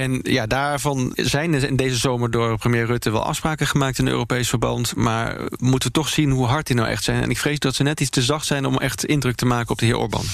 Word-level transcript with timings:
En 0.00 0.20
ja, 0.22 0.46
daarvan 0.46 1.12
zijn 1.14 1.54
in 1.54 1.76
deze 1.76 1.96
zomer 1.96 2.30
door 2.30 2.58
premier 2.58 2.86
Rutte 2.86 3.10
wel 3.10 3.24
afspraken 3.24 3.66
gemaakt 3.66 3.98
in 3.98 4.08
Europees 4.08 4.48
verband. 4.48 4.96
Maar 4.96 5.36
moeten 5.58 5.88
we 5.88 5.94
toch 5.94 6.08
zien 6.08 6.30
hoe 6.30 6.46
hard 6.46 6.66
die 6.66 6.76
nou 6.76 6.88
echt 6.88 7.04
zijn. 7.04 7.22
En 7.22 7.30
ik 7.30 7.38
vrees 7.38 7.58
dat 7.58 7.74
ze 7.74 7.82
net 7.82 8.00
iets 8.00 8.10
te 8.10 8.22
zacht 8.22 8.46
zijn 8.46 8.66
om 8.66 8.78
echt 8.78 9.04
indruk 9.04 9.36
te 9.36 9.46
maken 9.46 9.70
op 9.70 9.78
de 9.78 9.86
heer 9.86 9.98
Orbán. 9.98 10.24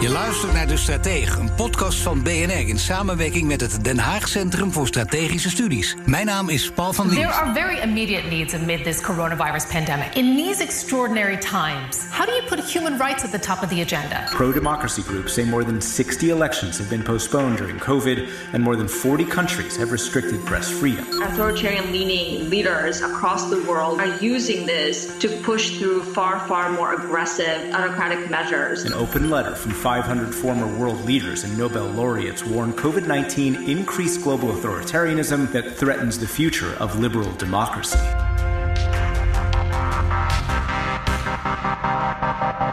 Je 0.00 0.08
luistert 0.08 0.52
naar 0.52 0.66
De 0.66 0.76
Stratege, 0.76 1.40
een 1.40 1.54
podcast 1.54 1.98
van 1.98 2.22
BNR 2.22 2.68
in 2.68 2.78
samenwerking 2.78 3.46
met 3.46 3.60
het 3.60 3.84
Den 3.84 3.98
Haag 3.98 4.28
Centrum 4.28 4.72
voor 4.72 4.86
Strategische 4.86 5.50
Studies. 5.50 5.96
Mijn 6.06 6.26
naam 6.26 6.48
is 6.48 6.70
Paul 6.70 6.92
van 6.92 7.08
Liemt. 7.08 7.20
There 7.20 7.34
are 7.34 7.52
very 7.52 7.78
immediate 7.78 8.28
needs 8.28 8.54
amid 8.54 8.84
this 8.84 9.00
coronavirus 9.00 9.66
pandemic. 9.72 10.14
In 10.14 10.36
these 10.36 10.62
extraordinary 10.62 11.38
times, 11.38 12.08
how 12.10 12.26
do 12.26 12.32
you 12.32 12.42
put 12.48 12.72
human 12.72 12.98
rights 12.98 13.24
at 13.24 13.30
the 13.30 13.38
top 13.38 13.62
of 13.62 13.68
the 13.68 13.80
agenda? 13.80 14.24
Pro 14.30 14.52
democracy 14.52 15.02
groups 15.02 15.32
say 15.32 15.44
more 15.44 15.64
than 15.64 15.80
60 15.80 16.30
elections 16.30 16.78
have 16.78 16.88
been 16.88 17.02
postponed 17.02 17.56
during 17.56 17.78
COVID, 17.78 18.28
and 18.52 18.62
more 18.62 18.76
than 18.76 18.88
40 18.88 19.24
countries 19.24 19.76
have 19.76 19.92
restricted 19.92 20.44
press 20.44 20.70
freedom. 20.70 21.04
Authoritarian 21.22 21.92
leaning 21.92 22.48
leaders 22.50 23.02
across 23.02 23.50
the 23.50 23.62
world 23.68 24.00
are 24.00 24.24
using 24.24 24.66
this 24.66 25.18
to 25.18 25.28
push 25.42 25.78
through 25.78 26.02
far, 26.02 26.40
far 26.48 26.70
more 26.72 26.94
aggressive 26.94 27.74
autocratic 27.74 28.30
measures. 28.30 28.84
An 28.84 28.92
open 28.92 29.28
letter 29.30 29.54
from 29.54 29.72
500 29.90 30.32
former 30.32 30.68
world 30.78 31.04
leaders 31.04 31.42
and 31.42 31.58
Nobel 31.58 31.86
laureates 31.86 32.44
warn 32.44 32.72
COVID 32.74 33.08
19 33.08 33.68
increased 33.68 34.22
global 34.22 34.50
authoritarianism 34.50 35.50
that 35.50 35.76
threatens 35.76 36.16
the 36.16 36.28
future 36.28 36.74
of 36.74 37.00
liberal 37.00 37.32
democracy. 37.32 37.98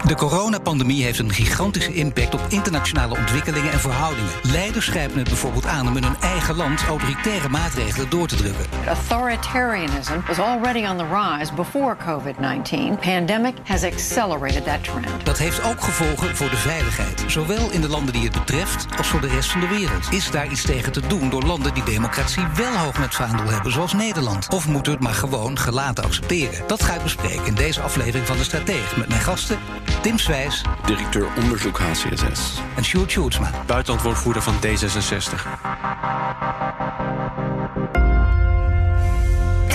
De 0.07 0.15
coronapandemie 0.15 1.03
heeft 1.03 1.19
een 1.19 1.33
gigantische 1.33 1.93
impact 1.93 2.33
op 2.33 2.41
internationale 2.49 3.17
ontwikkelingen 3.17 3.71
en 3.71 3.79
verhoudingen. 3.79 4.31
Leiders 4.41 4.87
grijpen 4.87 5.17
het 5.17 5.27
bijvoorbeeld 5.27 5.65
aan 5.65 5.87
om 5.87 5.97
in 5.97 6.03
hun 6.03 6.15
eigen 6.19 6.55
land 6.55 6.83
autoritaire 6.83 7.49
maatregelen 7.49 8.09
door 8.09 8.27
te 8.27 8.35
drukken. 8.35 8.65
Authoritarianism 8.85 10.13
was 10.27 10.39
already 10.39 10.85
on 10.85 10.97
the 10.97 11.05
rise 11.13 11.53
before 11.53 11.95
COVID-19. 11.95 12.99
Pandemic 12.99 13.53
has 13.63 13.83
accelerated 13.83 14.65
that 14.65 14.83
trend. 14.83 15.25
Dat 15.25 15.37
heeft 15.37 15.63
ook 15.63 15.81
gevolgen 15.81 16.35
voor 16.35 16.49
de 16.49 16.55
veiligheid, 16.55 17.23
zowel 17.27 17.71
in 17.71 17.81
de 17.81 17.89
landen 17.89 18.13
die 18.13 18.23
het 18.23 18.33
betreft 18.33 18.85
als 18.97 19.07
voor 19.07 19.21
de 19.21 19.27
rest 19.27 19.51
van 19.51 19.59
de 19.59 19.67
wereld. 19.67 20.11
Is 20.11 20.31
daar 20.31 20.51
iets 20.51 20.61
tegen 20.61 20.91
te 20.91 21.01
doen 21.07 21.29
door 21.29 21.43
landen 21.43 21.73
die 21.73 21.83
democratie 21.83 22.43
wel 22.55 22.77
hoog 22.77 22.97
het 22.97 23.15
vaandel 23.15 23.49
hebben, 23.49 23.71
zoals 23.71 23.93
Nederland? 23.93 24.47
Of 24.49 24.67
moeten 24.67 24.91
we 24.91 24.97
het 24.97 25.07
maar 25.07 25.17
gewoon 25.17 25.59
gelaten 25.59 26.03
accepteren? 26.03 26.67
Dat 26.67 26.83
ga 26.83 26.93
ik 26.93 27.03
bespreken 27.03 27.45
in 27.45 27.55
deze 27.55 27.81
aflevering 27.81 28.27
van 28.27 28.37
De 28.37 28.43
Stratege 28.43 28.99
met 28.99 29.07
mijn 29.07 29.21
gasten 29.21 29.57
Tim 30.01 30.17
Swijs 30.17 30.61
directeur 30.85 31.27
onderzoek 31.37 31.79
HCSS. 31.79 32.61
en 32.75 32.83
Sjoerd 32.85 33.11
Sjoerdsma. 33.11 33.51
Buitenlandwoordvoerder 33.65 34.41
van 34.41 34.53
D66. 34.53 35.47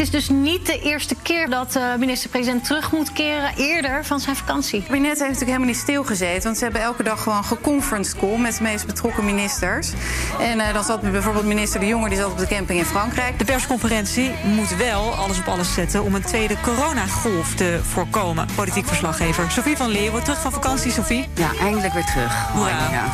Het 0.02 0.14
is 0.14 0.26
dus 0.26 0.36
niet 0.36 0.66
de 0.66 0.80
eerste 0.80 1.16
keer 1.22 1.50
dat 1.50 1.72
de 1.72 1.96
minister-president 1.98 2.64
terug 2.64 2.92
moet 2.92 3.12
keren 3.12 3.50
eerder 3.56 4.04
van 4.04 4.20
zijn 4.20 4.36
vakantie. 4.36 4.78
Het 4.78 4.88
kabinet 4.88 5.08
heeft 5.08 5.20
natuurlijk 5.20 5.46
helemaal 5.46 5.68
niet 5.68 5.76
stilgezeten. 5.76 6.42
Want 6.42 6.56
ze 6.56 6.64
hebben 6.64 6.82
elke 6.82 7.02
dag 7.02 7.22
gewoon 7.22 7.44
geconference 7.44 8.16
call 8.16 8.38
met 8.38 8.56
de 8.56 8.62
meest 8.62 8.86
betrokken 8.86 9.24
ministers. 9.24 9.92
En 10.40 10.60
eh, 10.60 10.74
dan 10.74 10.84
zat 10.84 11.00
bijvoorbeeld 11.00 11.44
minister 11.44 11.80
De 11.80 11.86
Jonge, 11.86 12.08
die 12.08 12.18
zat 12.18 12.30
op 12.30 12.38
de 12.38 12.46
camping 12.46 12.78
in 12.78 12.84
Frankrijk. 12.84 13.38
De 13.38 13.44
persconferentie 13.44 14.30
moet 14.44 14.76
wel 14.76 15.14
alles 15.14 15.38
op 15.38 15.48
alles 15.48 15.74
zetten 15.74 16.02
om 16.02 16.14
een 16.14 16.24
tweede 16.24 16.56
coronagolf 16.62 17.54
te 17.54 17.80
voorkomen. 17.82 18.46
Politiek 18.54 18.86
verslaggever 18.86 19.50
Sophie 19.50 19.76
van 19.76 19.88
Leeuwen, 19.88 20.22
terug 20.22 20.40
van 20.40 20.52
vakantie, 20.52 20.92
Sophie. 20.92 21.28
Ja, 21.34 21.50
eindelijk 21.60 21.92
weer 21.92 22.04
terug. 22.04 22.48
Hoera. 22.52 22.90
Ja. 22.90 23.04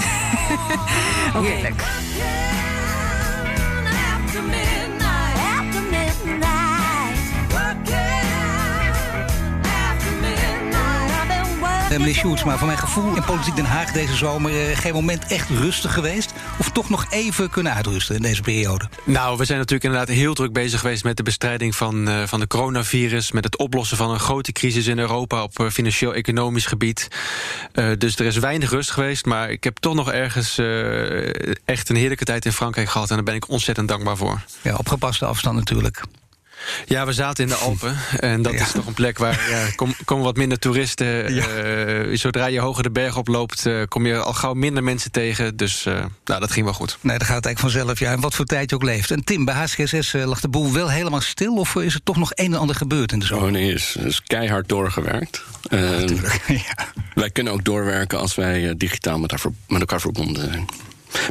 Oké. 1.38 1.46
Heerlijk. 1.46 1.82
Eh, 11.90 11.98
meneer 11.98 12.14
Sjoerdsma, 12.14 12.58
voor 12.58 12.66
mijn 12.66 12.78
gevoel 12.78 13.16
in 13.16 13.24
Politiek 13.24 13.56
Den 13.56 13.64
Haag 13.64 13.92
deze 13.92 14.16
zomer... 14.16 14.70
eh, 14.70 14.76
geen 14.76 14.92
moment 14.92 15.26
echt 15.26 15.48
rustig 15.48 15.94
geweest? 15.94 16.32
Of 16.58 16.70
toch 16.70 16.88
nog 16.88 17.06
even 17.10 17.50
kunnen 17.50 17.74
uitrusten 17.74 18.16
in 18.16 18.22
deze 18.22 18.42
periode? 18.42 18.88
Nou, 19.04 19.38
we 19.38 19.44
zijn 19.44 19.58
natuurlijk 19.58 19.84
inderdaad 19.84 20.16
heel 20.16 20.34
druk 20.34 20.52
bezig 20.52 20.80
geweest 20.80 21.04
met 21.04 21.16
de 21.16 21.22
bestrijding 21.22 21.76
van, 21.76 22.08
eh, 22.08 22.22
van 22.26 22.40
de 22.40 22.46
coronavirus. 22.46 23.32
Met 23.32 23.44
het 23.44 23.58
oplossen 23.58 23.96
van 23.96 24.10
een 24.10 24.18
grote 24.18 24.52
crisis 24.52 24.86
in 24.86 24.98
Europa 24.98 25.42
op 25.42 25.68
financieel-economisch 25.70 26.66
gebied. 26.66 27.08
Dus 27.98 28.16
er 28.16 28.26
is 28.26 28.36
weinig 28.36 28.70
rust 28.70 28.90
geweest. 28.90 29.26
Maar 29.26 29.50
ik 29.50 29.64
heb 29.64 29.76
toch 29.76 29.94
nog 29.94 30.12
ergens 30.12 30.58
echt 31.64 31.88
een 31.88 31.96
heerlijke 31.96 32.24
tijd 32.24 32.44
in 32.44 32.52
Frankrijk 32.52 32.88
gehad. 32.88 33.08
En 33.08 33.14
daar 33.14 33.24
ben 33.24 33.34
ik 33.34 33.48
ontzettend 33.48 33.88
dankbaar 33.88 34.16
voor. 34.16 34.40
Ja, 34.62 34.76
op 34.76 34.88
gepaste 34.88 35.24
afstand 35.24 35.56
natuurlijk. 35.56 36.02
Ja, 36.86 37.06
we 37.06 37.12
zaten 37.12 37.44
in 37.44 37.50
de 37.50 37.56
Alpen. 37.56 37.96
En 38.20 38.42
dat 38.42 38.52
Ja. 38.52 38.60
is 38.60 38.70
toch 38.72 38.86
een 38.86 38.94
plek 38.94 39.18
waar 39.18 39.46
ja, 39.50 39.66
kom- 39.76 39.94
komen 40.04 40.24
wat 40.24 40.36
minder 40.36 40.58
toeristen. 40.58 41.06
Eh, 41.38 42.16
zodra 42.16 42.46
je 42.46 42.60
hoger 42.60 42.82
de 42.82 42.90
berg 42.90 43.16
oploopt, 43.16 43.66
eh, 43.66 43.82
kom 43.88 44.06
je 44.06 44.16
al 44.18 44.32
gauw 44.32 44.52
minder 44.54 44.82
mensen 44.84 45.10
tegen. 45.10 45.56
Dus 45.56 45.86
eh, 45.86 46.04
nou, 46.24 46.40
dat 46.40 46.50
ging 46.50 46.64
wel 46.64 46.74
goed. 46.74 46.98
Nee, 47.00 47.18
dat 47.18 47.26
gaat 47.26 47.36
het 47.36 47.44
eigenlijk 47.46 47.74
vanzelf. 47.74 47.98
Ja, 47.98 48.12
en 48.12 48.20
wat 48.20 48.34
voor 48.34 48.44
tijd 48.44 48.70
je 48.70 48.76
ook 48.76 48.82
leeft. 48.82 49.10
En 49.10 49.24
Tim, 49.24 49.44
bij 49.44 49.54
HCSS 49.54 50.14
eh, 50.14 50.24
lag 50.26 50.40
de 50.40 50.48
boel 50.48 50.72
wel 50.72 50.90
helemaal 50.90 51.20
stil... 51.20 51.54
of 51.54 51.74
is 51.76 51.94
er 51.94 52.02
toch 52.02 52.16
nog 52.16 52.30
een 52.34 52.52
en 52.52 52.58
ander 52.58 52.76
gebeurd 52.76 53.12
in 53.12 53.18
de 53.18 53.26
zomer? 53.26 53.44
Oh 53.46 53.50
nee, 53.52 53.72
is, 53.72 53.96
is 53.96 54.22
keihard 54.22 54.68
doorgewerkt. 54.68 55.42
En 55.68 56.20
Wij 57.14 57.30
kunnen 57.30 57.52
ook 57.52 57.64
doorwerken 57.64 58.18
als 58.18 58.34
wij 58.34 58.74
digitaal 58.76 59.18
met, 59.18 59.30
haar 59.30 59.40
ver- 59.40 59.52
met 59.68 59.80
elkaar 59.80 60.00
verbonden 60.00 60.42
zijn. 60.50 60.66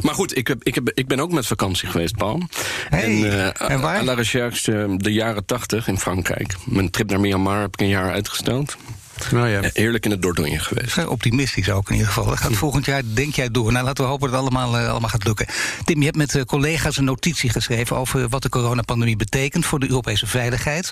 Maar 0.02 0.14
goed, 0.14 0.36
ik, 0.36 0.48
heb, 0.48 0.62
ik, 0.62 0.74
heb, 0.74 0.90
ik 0.94 1.06
ben 1.06 1.20
ook 1.20 1.32
met 1.32 1.46
vakantie 1.46 1.88
geweest, 1.88 2.16
Paul. 2.16 2.42
Hey, 2.88 3.02
en, 3.02 3.54
eh, 3.54 3.70
en 3.70 3.80
waar? 3.80 3.98
à 3.98 4.02
la 4.02 4.14
recherche 4.14 4.82
eh, 4.82 4.94
de 4.96 5.12
jaren 5.12 5.44
tachtig 5.44 5.88
in 5.88 5.98
Frankrijk. 5.98 6.54
Mijn 6.64 6.90
trip 6.90 7.10
naar 7.10 7.20
Myanmar 7.20 7.60
heb 7.60 7.72
ik 7.72 7.80
een 7.80 7.88
jaar 7.88 8.12
uitgesteld. 8.12 8.76
Nou 9.30 9.48
ja. 9.48 9.60
Eh, 9.60 9.70
Heerlijk 9.72 10.04
in 10.04 10.10
het 10.10 10.22
Dordogne 10.22 10.58
geweest. 10.58 10.92
Vrij 10.92 11.06
optimistisch 11.06 11.70
ook 11.70 11.88
in 11.88 11.94
ieder 11.94 12.12
geval. 12.12 12.24
Dat 12.24 12.38
gaat 12.38 12.56
volgend 12.56 12.84
jaar, 12.84 13.02
denk 13.04 13.34
jij, 13.34 13.50
door. 13.50 13.72
Nou, 13.72 13.84
laten 13.84 14.04
we 14.04 14.10
hopen 14.10 14.30
dat 14.30 14.40
het 14.40 14.50
allemaal, 14.50 14.78
eh, 14.78 14.90
allemaal 14.90 15.08
gaat 15.08 15.24
lukken. 15.24 15.46
Tim, 15.84 15.98
je 15.98 16.04
hebt 16.04 16.16
met 16.16 16.34
eh, 16.34 16.42
collega's 16.42 16.96
een 16.96 17.04
notitie 17.04 17.50
geschreven... 17.50 17.96
over 17.96 18.28
wat 18.28 18.42
de 18.42 18.48
coronapandemie 18.48 19.16
betekent 19.16 19.66
voor 19.66 19.78
de 19.78 19.88
Europese 19.88 20.26
veiligheid. 20.26 20.90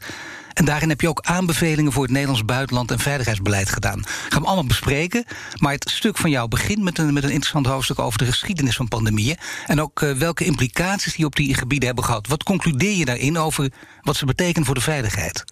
En 0.53 0.65
daarin 0.65 0.89
heb 0.89 1.01
je 1.01 1.09
ook 1.09 1.21
aanbevelingen 1.23 1.93
voor 1.93 2.03
het 2.03 2.13
Nederlands 2.13 2.45
buitenland- 2.45 2.91
en 2.91 2.99
veiligheidsbeleid 2.99 3.69
gedaan. 3.69 4.05
Gaan 4.29 4.41
we 4.41 4.47
allemaal 4.47 4.67
bespreken. 4.67 5.25
Maar 5.59 5.73
het 5.73 5.91
stuk 5.91 6.17
van 6.17 6.31
jou 6.31 6.49
begint 6.49 6.83
met 6.83 6.99
een, 6.99 7.13
met 7.13 7.23
een 7.23 7.31
interessant 7.31 7.67
hoofdstuk... 7.67 7.99
over 7.99 8.19
de 8.19 8.25
geschiedenis 8.25 8.77
van 8.77 8.89
pandemieën. 8.89 9.37
En 9.67 9.81
ook 9.81 10.01
welke 10.01 10.45
implicaties 10.45 11.15
die 11.15 11.25
op 11.27 11.37
die 11.37 11.55
gebieden 11.55 11.87
hebben 11.87 12.05
gehad. 12.05 12.27
Wat 12.27 12.43
concludeer 12.43 12.97
je 12.97 13.05
daarin 13.05 13.39
over 13.39 13.71
wat 14.03 14.17
ze 14.17 14.27
betekenen 14.27 14.67
voor 14.67 14.75
de 14.75 14.81
veiligheid? 14.81 15.45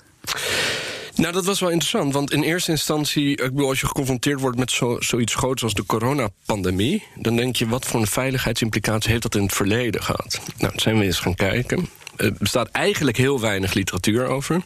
Nou, 1.16 1.32
dat 1.32 1.44
was 1.44 1.60
wel 1.60 1.70
interessant, 1.70 2.12
want 2.12 2.32
in 2.32 2.42
eerste 2.42 2.70
instantie... 2.70 3.30
ik 3.30 3.36
bedoel, 3.36 3.68
als 3.68 3.80
je 3.80 3.86
geconfronteerd 3.86 4.40
wordt 4.40 4.58
met 4.58 4.70
zo, 4.70 4.96
zoiets 5.00 5.34
groots 5.34 5.62
als 5.62 5.74
de 5.74 5.86
coronapandemie... 5.86 7.02
dan 7.14 7.36
denk 7.36 7.56
je, 7.56 7.68
wat 7.68 7.86
voor 7.86 8.00
een 8.00 8.06
veiligheidsimplicatie 8.06 9.10
heeft 9.10 9.22
dat 9.22 9.34
in 9.34 9.42
het 9.42 9.52
verleden 9.52 10.02
gehad? 10.02 10.40
Nou, 10.58 10.72
dat 10.72 10.82
zijn 10.82 10.98
we 10.98 11.04
eens 11.04 11.18
gaan 11.18 11.34
kijken. 11.34 11.88
Er 12.16 12.32
bestaat 12.32 12.68
eigenlijk 12.68 13.16
heel 13.16 13.40
weinig 13.40 13.74
literatuur 13.74 14.26
over. 14.26 14.62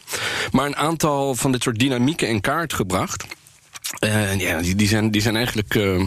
Maar 0.51 0.65
een 0.65 0.75
aantal 0.75 1.35
van 1.35 1.51
dit 1.51 1.63
soort 1.63 1.79
dynamieken 1.79 2.27
in 2.27 2.41
kaart 2.41 2.73
gebracht... 2.73 3.25
Eh, 3.89 4.39
ja, 4.39 4.61
die, 4.61 4.75
die, 4.75 4.87
zijn, 4.87 5.11
die 5.11 5.21
zijn 5.21 5.35
eigenlijk 5.35 5.75
eh, 5.75 6.03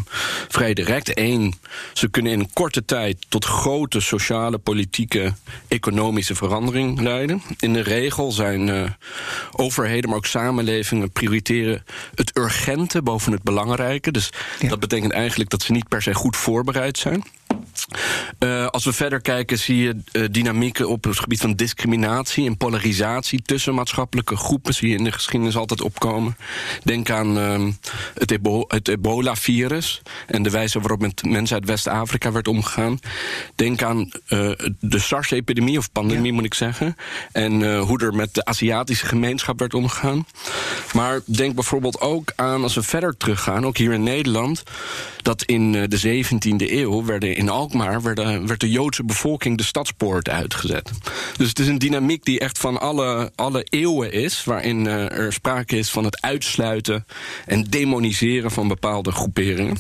vrij 0.49 0.75
direct. 0.75 1.19
Eén, 1.19 1.55
ze 1.93 2.09
kunnen 2.09 2.33
in 2.33 2.41
een 2.41 2.53
korte 2.53 2.85
tijd 2.85 3.17
tot 3.29 3.45
grote 3.45 4.01
sociale, 4.01 4.59
politieke, 4.59 5.35
economische 5.69 6.35
verandering 6.35 7.01
leiden. 7.01 7.43
In 7.59 7.73
de 7.73 7.81
regel 7.81 8.33
zijn 8.33 8.69
eh, 8.69 8.91
overheden, 9.53 10.09
maar 10.09 10.19
ook 10.19 10.27
samenlevingen 10.27 11.11
prioriteren 11.11 11.85
het 12.15 12.39
urgente 12.39 13.03
boven 13.03 13.33
het 13.33 13.43
belangrijke. 13.43 14.11
Dus 14.11 14.31
dat 14.69 14.81
betekent 14.81 15.13
eigenlijk 15.13 15.51
dat 15.51 15.63
ze 15.63 15.73
niet 15.73 15.89
per 15.89 16.03
se 16.03 16.15
goed 16.15 16.37
voorbereid 16.37 16.99
zijn. 16.99 17.25
Eh, 18.39 18.67
als 18.67 18.85
we 18.85 18.93
verder 18.93 19.21
kijken, 19.21 19.59
zie 19.59 19.77
je 19.77 19.97
uh, 20.13 20.25
dynamieken 20.31 20.89
op 20.89 21.05
het 21.05 21.19
gebied 21.19 21.41
van 21.41 21.53
discriminatie 21.55 22.47
en 22.47 22.57
polarisatie 22.57 23.43
tussen 23.43 23.75
maatschappelijke 23.75 24.37
groepen. 24.37 24.75
Zie 24.75 24.89
je 24.89 24.97
in 24.97 25.05
de 25.05 25.13
geschiedenis 25.13 25.57
altijd 25.57 25.81
opkomen. 25.81 26.37
Denk 26.83 27.11
aan 27.11 27.39
uh, 27.39 27.72
het, 28.15 28.31
ebo 28.31 28.65
het 28.69 28.89
ebola-virus 28.89 30.03
en 30.27 30.43
de 30.43 30.51
wijze 30.51 30.81
waarop 30.81 31.01
met 31.01 31.23
mensen 31.25 31.57
uit 31.57 31.65
West-Afrika 31.65 32.33
werd 32.33 32.49
omgegaan. 32.49 32.99
Denk 33.55 33.83
aan 33.83 33.99
uh, 33.99 34.51
de 34.81 34.99
SARS-epidemie, 34.99 35.79
of 35.79 35.93
pandemie 35.93 36.33
moet 36.33 36.45
ik 36.45 36.55
zeggen. 36.55 36.97
En 37.33 37.79
hoe 37.79 37.99
er 37.99 38.15
met 38.15 38.35
de 38.35 38.45
Aziatische 38.45 39.07
gemeenschap 39.07 39.59
werd 39.59 39.75
omgegaan. 39.75 40.27
Maar 40.93 41.21
denk 41.25 41.55
bijvoorbeeld 41.55 42.01
ook 42.01 42.33
aan, 42.37 42.63
als 42.63 42.75
we 42.75 42.83
verder 42.83 43.17
teruggaan, 43.17 43.67
ook 43.67 43.77
hier 43.77 43.93
in 43.93 44.03
Nederland, 44.03 44.63
dat 45.23 45.43
in 45.43 45.73
de 45.73 46.25
17e 46.25 46.71
eeuw 46.71 47.05
werden 47.05 47.37
in 47.37 47.49
Alkmaar 47.49 48.03
werden, 48.03 48.47
werd 48.47 48.61
de 48.61 48.71
Joodse 48.71 49.05
bevolking 49.05 49.57
de 49.59 49.65
stadspoort 49.65 50.29
uitgezet. 50.29 50.91
Dus 51.37 51.49
het 51.49 51.59
is 51.59 51.67
een 51.67 51.79
dynamiek 51.79 52.25
die 52.25 52.41
echt 52.41 52.59
van 52.59 52.81
alle, 52.81 53.33
alle 53.35 53.65
eeuwen 53.69 54.13
is, 54.13 54.45
waarin 54.45 54.85
uh, 54.85 55.11
er 55.11 55.33
sprake 55.33 55.77
is 55.77 55.91
van 55.91 56.05
het 56.05 56.21
uitsluiten 56.21 57.07
en 57.47 57.62
demoniseren 57.69 58.51
van 58.51 58.69
bepaalde 58.69 59.13
groeperingen. 59.13 59.77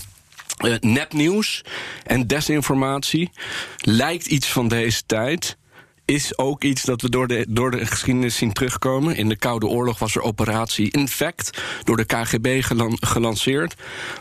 Uh, 0.64 0.75
nepnieuws 0.81 1.64
en 2.05 2.26
desinformatie 2.26 3.31
lijkt 3.76 4.26
iets 4.26 4.52
van 4.52 4.69
deze 4.69 5.02
tijd 5.06 5.56
is 6.05 6.38
ook 6.38 6.62
iets 6.62 6.82
dat 6.84 7.02
we 7.02 7.08
door 7.08 7.26
de, 7.26 7.46
door 7.49 7.70
de 7.70 7.87
geschiedenis 7.87 8.37
zien 8.37 8.52
terugkomen. 8.52 9.17
In 9.17 9.29
de 9.29 9.37
Koude 9.37 9.67
Oorlog 9.67 9.99
was 9.99 10.14
er 10.14 10.23
operatie 10.23 10.90
Infect 10.90 11.62
door 11.84 11.96
de 11.96 12.05
KGB 12.05 12.62
gelanceerd, 13.00 13.75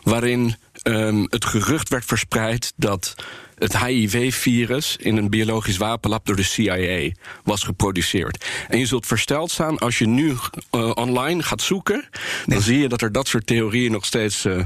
waarin 0.03 0.55
um, 0.83 1.27
het 1.29 1.45
gerucht 1.45 1.89
werd 1.89 2.05
verspreid 2.05 2.73
dat 2.75 3.15
het 3.61 3.77
HIV-virus 3.77 4.95
in 4.99 5.17
een 5.17 5.29
biologisch 5.29 5.77
wapenlab 5.77 6.25
door 6.25 6.35
de 6.35 6.43
CIA 6.43 7.11
was 7.43 7.63
geproduceerd. 7.63 8.45
En 8.67 8.79
je 8.79 8.85
zult 8.85 9.05
versteld 9.05 9.51
staan 9.51 9.77
als 9.77 9.97
je 9.97 10.07
nu 10.07 10.29
uh, 10.71 10.91
online 10.93 11.43
gaat 11.43 11.61
zoeken, 11.61 12.09
dan 12.45 12.61
zie 12.61 12.79
je 12.79 12.89
dat 12.89 13.01
er 13.01 13.11
dat 13.11 13.27
soort 13.27 13.47
theorieën 13.47 13.91
nog 13.91 14.05
steeds 14.05 14.45
uh, 14.45 14.65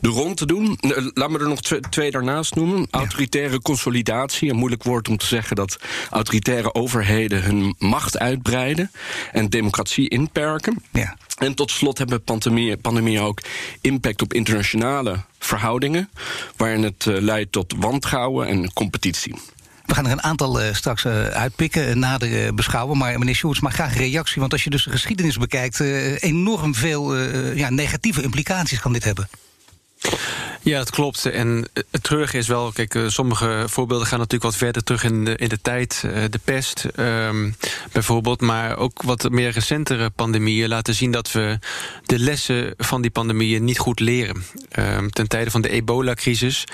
de 0.00 0.08
rond 0.08 0.36
te 0.36 0.46
doen. 0.46 0.78
Laat 1.14 1.30
me 1.30 1.38
er 1.38 1.48
nog 1.48 1.62
twee, 1.62 1.80
twee 1.80 2.10
daarnaast 2.10 2.54
noemen. 2.54 2.86
Autoritaire 2.90 3.60
consolidatie, 3.60 4.50
een 4.50 4.56
moeilijk 4.56 4.82
woord 4.82 5.08
om 5.08 5.16
te 5.16 5.26
zeggen 5.26 5.56
dat 5.56 5.78
autoritaire 6.10 6.74
overheden 6.74 7.42
hun 7.42 7.74
macht 7.78 8.18
uitbreiden 8.18 8.90
en 9.32 9.48
democratie 9.48 10.08
inperken. 10.08 10.82
Ja. 10.92 11.16
En 11.36 11.54
tot 11.54 11.70
slot 11.70 11.98
hebben 11.98 12.22
pandemie, 12.22 12.76
pandemie 12.76 13.20
ook 13.20 13.40
impact 13.80 14.22
op 14.22 14.34
internationale 14.34 15.24
verhoudingen, 15.38 16.10
waarin 16.56 16.82
het 16.82 17.04
uh, 17.04 17.20
leidt 17.20 17.52
tot 17.52 17.74
wantrouwen 17.76 18.46
en 18.46 18.72
competitie. 18.72 19.34
We 19.86 19.94
gaan 19.94 20.06
er 20.06 20.12
een 20.12 20.22
aantal 20.22 20.62
uh, 20.62 20.74
straks 20.74 21.04
uh, 21.04 21.26
uitpikken, 21.26 21.98
nader 21.98 22.54
beschouwen. 22.54 22.98
Maar 22.98 23.18
meneer 23.18 23.34
Sjoerds, 23.34 23.60
maar 23.60 23.72
graag 23.72 23.96
reactie. 23.96 24.40
Want 24.40 24.52
als 24.52 24.64
je 24.64 24.70
dus 24.70 24.84
de 24.84 24.90
geschiedenis 24.90 25.36
bekijkt, 25.36 25.80
enorm 26.20 26.74
veel 26.74 27.16
ja, 27.54 27.70
negatieve 27.70 28.22
implicaties 28.22 28.80
kan 28.80 28.92
dit 28.92 29.04
hebben. 29.04 29.28
Ja, 30.66 30.78
dat 30.78 30.90
klopt. 30.90 31.26
En 31.26 31.68
het 31.90 32.02
treurige 32.02 32.38
is 32.38 32.48
wel, 32.48 32.72
kijk, 32.72 32.98
sommige 33.06 33.64
voorbeelden 33.66 34.06
gaan 34.06 34.18
natuurlijk 34.18 34.50
wat 34.50 34.56
verder 34.56 34.82
terug 34.82 35.04
in 35.04 35.24
de, 35.24 35.36
in 35.36 35.48
de 35.48 35.60
tijd. 35.62 36.00
De 36.30 36.40
pest 36.44 36.86
um, 36.96 37.56
bijvoorbeeld, 37.92 38.40
maar 38.40 38.76
ook 38.76 39.02
wat 39.02 39.30
meer 39.30 39.50
recentere 39.50 40.10
pandemieën 40.10 40.68
laten 40.68 40.94
zien 40.94 41.10
dat 41.10 41.32
we 41.32 41.58
de 42.02 42.18
lessen 42.18 42.74
van 42.76 43.02
die 43.02 43.10
pandemieën 43.10 43.64
niet 43.64 43.78
goed 43.78 44.00
leren. 44.00 44.44
Um, 44.78 45.10
ten 45.10 45.28
tijde 45.28 45.50
van 45.50 45.60
de 45.60 45.68
ebola-crisis 45.68 46.64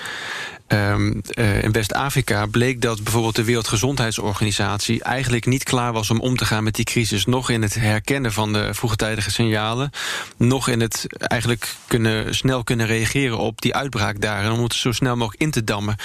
Um, 0.73 1.21
uh, 1.33 1.63
in 1.63 1.71
West-Afrika 1.71 2.45
bleek 2.45 2.81
dat 2.81 3.03
bijvoorbeeld 3.03 3.35
de 3.35 3.43
Wereldgezondheidsorganisatie 3.43 5.03
eigenlijk 5.03 5.45
niet 5.45 5.63
klaar 5.63 5.93
was 5.93 6.09
om 6.09 6.19
om 6.19 6.37
te 6.37 6.45
gaan 6.45 6.63
met 6.63 6.75
die 6.75 6.85
crisis. 6.85 7.25
Nog 7.25 7.49
in 7.49 7.61
het 7.61 7.75
herkennen 7.75 8.33
van 8.33 8.53
de 8.53 8.73
vroegtijdige 8.73 9.31
signalen, 9.31 9.89
nog 10.37 10.67
in 10.67 10.81
het 10.81 11.05
eigenlijk 11.17 11.75
kunnen, 11.87 12.35
snel 12.35 12.63
kunnen 12.63 12.85
reageren 12.85 13.37
op 13.37 13.61
die 13.61 13.75
uitbraak 13.75 14.21
daar 14.21 14.43
en 14.43 14.51
om 14.51 14.63
het 14.63 14.73
zo 14.73 14.91
snel 14.91 15.15
mogelijk 15.15 15.41
in 15.41 15.51
te 15.51 15.63
dammen. 15.63 15.95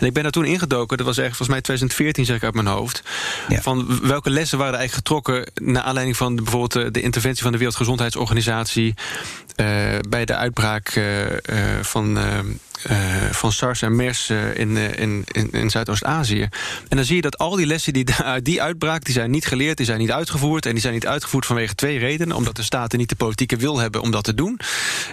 En 0.00 0.06
ik 0.06 0.12
ben 0.12 0.22
daar 0.22 0.32
toen 0.32 0.44
ingedoken, 0.44 0.96
dat 0.96 1.06
was 1.06 1.18
echt 1.18 1.26
volgens 1.26 1.48
mij 1.48 1.60
2014, 1.60 2.24
zeg 2.24 2.36
ik 2.36 2.44
uit 2.44 2.54
mijn 2.54 2.66
hoofd. 2.66 3.02
Ja. 3.48 3.60
Van 3.60 4.00
welke 4.02 4.30
lessen 4.30 4.58
waren 4.58 4.72
er 4.72 4.78
eigenlijk 4.78 5.08
getrokken 5.08 5.52
naar 5.54 5.82
aanleiding 5.82 6.16
van 6.16 6.36
de, 6.36 6.42
bijvoorbeeld 6.42 6.94
de 6.94 7.00
interventie 7.00 7.42
van 7.42 7.52
de 7.52 7.58
Wereldgezondheidsorganisatie 7.58 8.94
uh, 9.56 9.66
bij 10.08 10.24
de 10.24 10.36
uitbraak 10.36 10.94
uh, 10.94 11.04
van. 11.82 12.18
Uh, 12.90 12.96
van 13.30 13.52
SARS 13.52 13.82
en 13.82 13.96
MERS 13.96 14.30
uh, 14.30 14.58
in, 14.58 14.70
uh, 14.70 14.98
in, 14.98 15.24
in, 15.26 15.50
in 15.50 15.70
Zuidoost-Azië. 15.70 16.48
En 16.88 16.96
dan 16.96 17.04
zie 17.04 17.16
je 17.16 17.22
dat 17.22 17.38
al 17.38 17.56
die 17.56 17.66
lessen 17.66 17.92
die 17.92 18.06
die 18.42 18.62
uitbraak... 18.62 19.04
die 19.04 19.14
zijn 19.14 19.30
niet 19.30 19.46
geleerd, 19.46 19.76
die 19.76 19.86
zijn 19.86 19.98
niet 19.98 20.12
uitgevoerd. 20.12 20.66
En 20.66 20.72
die 20.72 20.80
zijn 20.80 20.94
niet 20.94 21.06
uitgevoerd 21.06 21.46
vanwege 21.46 21.74
twee 21.74 21.98
redenen. 21.98 22.36
Omdat 22.36 22.56
de 22.56 22.62
staten 22.62 22.98
niet 22.98 23.08
de 23.08 23.16
politieke 23.16 23.56
wil 23.56 23.78
hebben 23.78 24.00
om 24.00 24.10
dat 24.10 24.24
te 24.24 24.34
doen. 24.34 24.60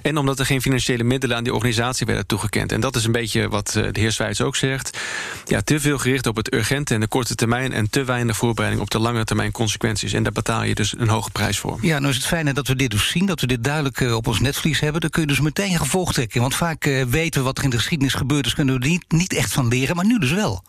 En 0.02 0.18
omdat 0.18 0.40
er 0.40 0.46
geen 0.46 0.62
financiële 0.62 1.04
middelen 1.04 1.38
aan 1.38 1.44
die 1.44 1.54
organisatie 1.54 2.06
werden 2.06 2.26
toegekend. 2.26 2.72
En 2.72 2.80
dat 2.80 2.96
is 2.96 3.06
een 3.06 3.12
beetje 3.12 3.50
wat 3.50 3.72
de 3.72 4.00
heer 4.00 4.12
Zwijts 4.12 4.42
ook 4.42 4.56
zegt. 4.56 4.98
Ja, 5.46 5.62
te 5.62 5.80
veel 5.80 5.98
gericht 5.98 6.28
op 6.28 6.36
het 6.36 6.54
urgente 6.54 6.94
en 6.94 7.00
de 7.00 7.08
korte 7.08 7.36
termijn... 7.36 7.74
en 7.74 7.90
te 7.90 8.04
weinig 8.04 8.38
voorbereiding 8.38 8.84
op 8.84 8.92
de 8.92 9.00
lange 9.00 9.24
termijn 9.24 9.52
consequenties. 9.52 10.14
En 10.14 10.24
daar 10.24 10.32
betaal 10.32 10.64
je 10.64 10.76
dus 10.76 10.94
een 10.98 11.10
hoge 11.10 11.30
prijs 11.30 11.60
voor. 11.60 11.78
Ja, 11.82 12.00
nou 12.00 12.10
is 12.10 12.18
het 12.18 12.26
fijn 12.26 12.54
dat 12.54 12.68
we 12.68 12.76
dit 12.76 12.92
dus 12.92 13.08
zien, 13.08 13.26
dat 13.26 13.42
we 13.42 13.48
dit 13.48 13.64
duidelijk 13.64 14.00
op 14.00 14.28
ons 14.28 14.40
netvlies 14.40 14.80
hebben. 14.80 15.02
Dan 15.02 15.10
kun 15.10 15.22
je 15.22 15.28
dus 15.28 15.40
meteen 15.40 15.78
gevolg 15.78 16.14
trekken. 16.14 16.42
Want 16.42 16.56
vaak 16.56 16.84
weten 17.10 17.40
we 17.40 17.46
wat 17.46 17.57
in 17.64 17.70
de 17.70 17.78
geschiedenis 17.78 18.14
gebeurd 18.14 18.46
is, 18.46 18.54
kunnen 18.54 18.80
we 18.80 18.88
niet, 18.88 19.06
niet 19.08 19.34
echt 19.34 19.54
van 19.54 19.68
leren, 19.68 19.96
maar 19.96 20.06
nu 20.06 20.20
dus 20.20 20.32
wel. 20.32 20.64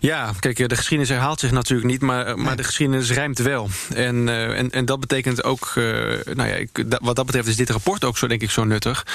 Ja, 0.00 0.32
kijk, 0.40 0.68
de 0.68 0.76
geschiedenis 0.76 1.08
herhaalt 1.08 1.40
zich 1.40 1.50
natuurlijk 1.50 1.88
niet, 1.88 2.00
maar, 2.00 2.38
maar 2.38 2.56
de 2.56 2.64
geschiedenis 2.64 3.10
rijmt 3.10 3.38
wel. 3.38 3.68
En, 3.94 4.26
uh, 4.26 4.58
en, 4.58 4.70
en 4.70 4.84
dat 4.84 5.00
betekent 5.00 5.44
ook, 5.44 5.72
uh, 5.74 5.84
nou 6.34 6.48
ja, 6.48 6.54
ik, 6.54 6.84
wat 7.00 7.16
dat 7.16 7.26
betreft 7.26 7.48
is 7.48 7.56
dit 7.56 7.70
rapport 7.70 8.04
ook 8.04 8.18
zo, 8.18 8.26
denk 8.26 8.42
ik, 8.42 8.50
zo 8.50 8.64
nuttig. 8.64 9.06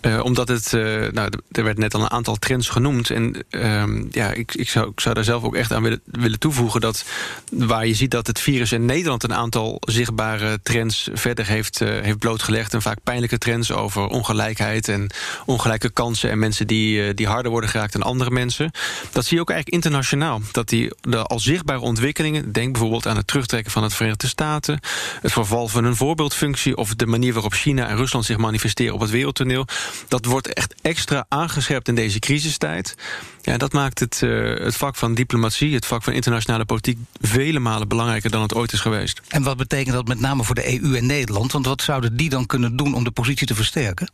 Uh, 0.00 0.24
omdat 0.24 0.48
het, 0.48 0.72
nou, 1.12 1.30
er 1.50 1.64
werd 1.64 1.78
net 1.78 1.94
al 1.94 2.00
een 2.00 2.10
aantal 2.10 2.36
trends 2.36 2.68
genoemd. 2.68 3.10
En 3.10 3.44
ehm, 3.50 4.04
ja, 4.10 4.30
ik, 4.30 4.54
ik, 4.54 4.68
zou, 4.68 4.88
ik 4.88 5.00
zou 5.00 5.14
daar 5.14 5.24
zelf 5.24 5.42
ook 5.42 5.54
echt 5.54 5.72
aan 5.72 5.82
willen, 5.82 6.00
willen 6.04 6.38
toevoegen 6.38 6.80
dat 6.80 7.04
waar 7.50 7.86
je 7.86 7.94
ziet 7.94 8.10
dat 8.10 8.26
het 8.26 8.40
virus 8.40 8.72
in 8.72 8.84
Nederland 8.84 9.22
een 9.22 9.34
aantal 9.34 9.80
zichtbare 9.80 10.58
trends 10.62 11.08
verder 11.12 11.46
heeft, 11.46 11.78
heeft 11.78 12.18
blootgelegd. 12.18 12.74
En 12.74 12.82
vaak 12.82 12.98
pijnlijke 13.02 13.38
trends 13.38 13.72
over 13.72 14.06
ongelijkheid 14.06 14.88
en 14.88 15.10
ongelijke 15.46 15.90
kansen 15.90 16.30
en 16.30 16.38
mensen 16.38 16.66
die, 16.66 17.14
die 17.14 17.26
harder 17.26 17.50
worden 17.50 17.70
geraakt 17.70 17.92
dan 17.92 18.02
andere 18.02 18.30
mensen. 18.30 18.70
Dat 19.12 19.24
zie 19.24 19.36
je 19.36 19.42
ook 19.42 19.50
eigenlijk 19.50 19.76
internationaal 19.76 20.05
dat 20.52 20.68
die 20.68 20.92
de 21.00 21.22
al 21.22 21.40
zichtbare 21.40 21.80
ontwikkelingen, 21.80 22.52
denk 22.52 22.72
bijvoorbeeld 22.72 23.06
aan 23.06 23.16
het 23.16 23.26
terugtrekken 23.26 23.72
van 23.72 23.82
het 23.82 23.94
Verenigde 23.94 24.26
Staten, 24.26 24.80
het 25.20 25.32
verval 25.32 25.68
van 25.68 25.84
een 25.84 25.96
voorbeeldfunctie 25.96 26.76
of 26.76 26.94
de 26.94 27.06
manier 27.06 27.32
waarop 27.32 27.52
China 27.52 27.88
en 27.88 27.96
Rusland 27.96 28.24
zich 28.24 28.36
manifesteren 28.36 28.94
op 28.94 29.00
het 29.00 29.10
wereldtoneel, 29.10 29.66
dat 30.08 30.24
wordt 30.24 30.52
echt 30.52 30.74
extra 30.82 31.26
aangescherpt 31.28 31.88
in 31.88 31.94
deze 31.94 32.18
crisistijd. 32.18 32.94
Ja, 33.42 33.56
dat 33.56 33.72
maakt 33.72 33.98
het, 33.98 34.20
uh, 34.24 34.58
het 34.58 34.76
vak 34.76 34.96
van 34.96 35.14
diplomatie, 35.14 35.74
het 35.74 35.86
vak 35.86 36.02
van 36.02 36.12
internationale 36.12 36.64
politiek, 36.64 36.98
vele 37.20 37.58
malen 37.58 37.88
belangrijker 37.88 38.30
dan 38.30 38.42
het 38.42 38.54
ooit 38.54 38.72
is 38.72 38.80
geweest. 38.80 39.20
En 39.28 39.42
wat 39.42 39.56
betekent 39.56 39.94
dat 39.94 40.08
met 40.08 40.20
name 40.20 40.44
voor 40.44 40.54
de 40.54 40.80
EU 40.80 40.96
en 40.96 41.06
Nederland? 41.06 41.52
Want 41.52 41.66
wat 41.66 41.82
zouden 41.82 42.16
die 42.16 42.28
dan 42.28 42.46
kunnen 42.46 42.76
doen 42.76 42.94
om 42.94 43.04
de 43.04 43.10
positie 43.10 43.46
te 43.46 43.54
versterken? 43.54 44.10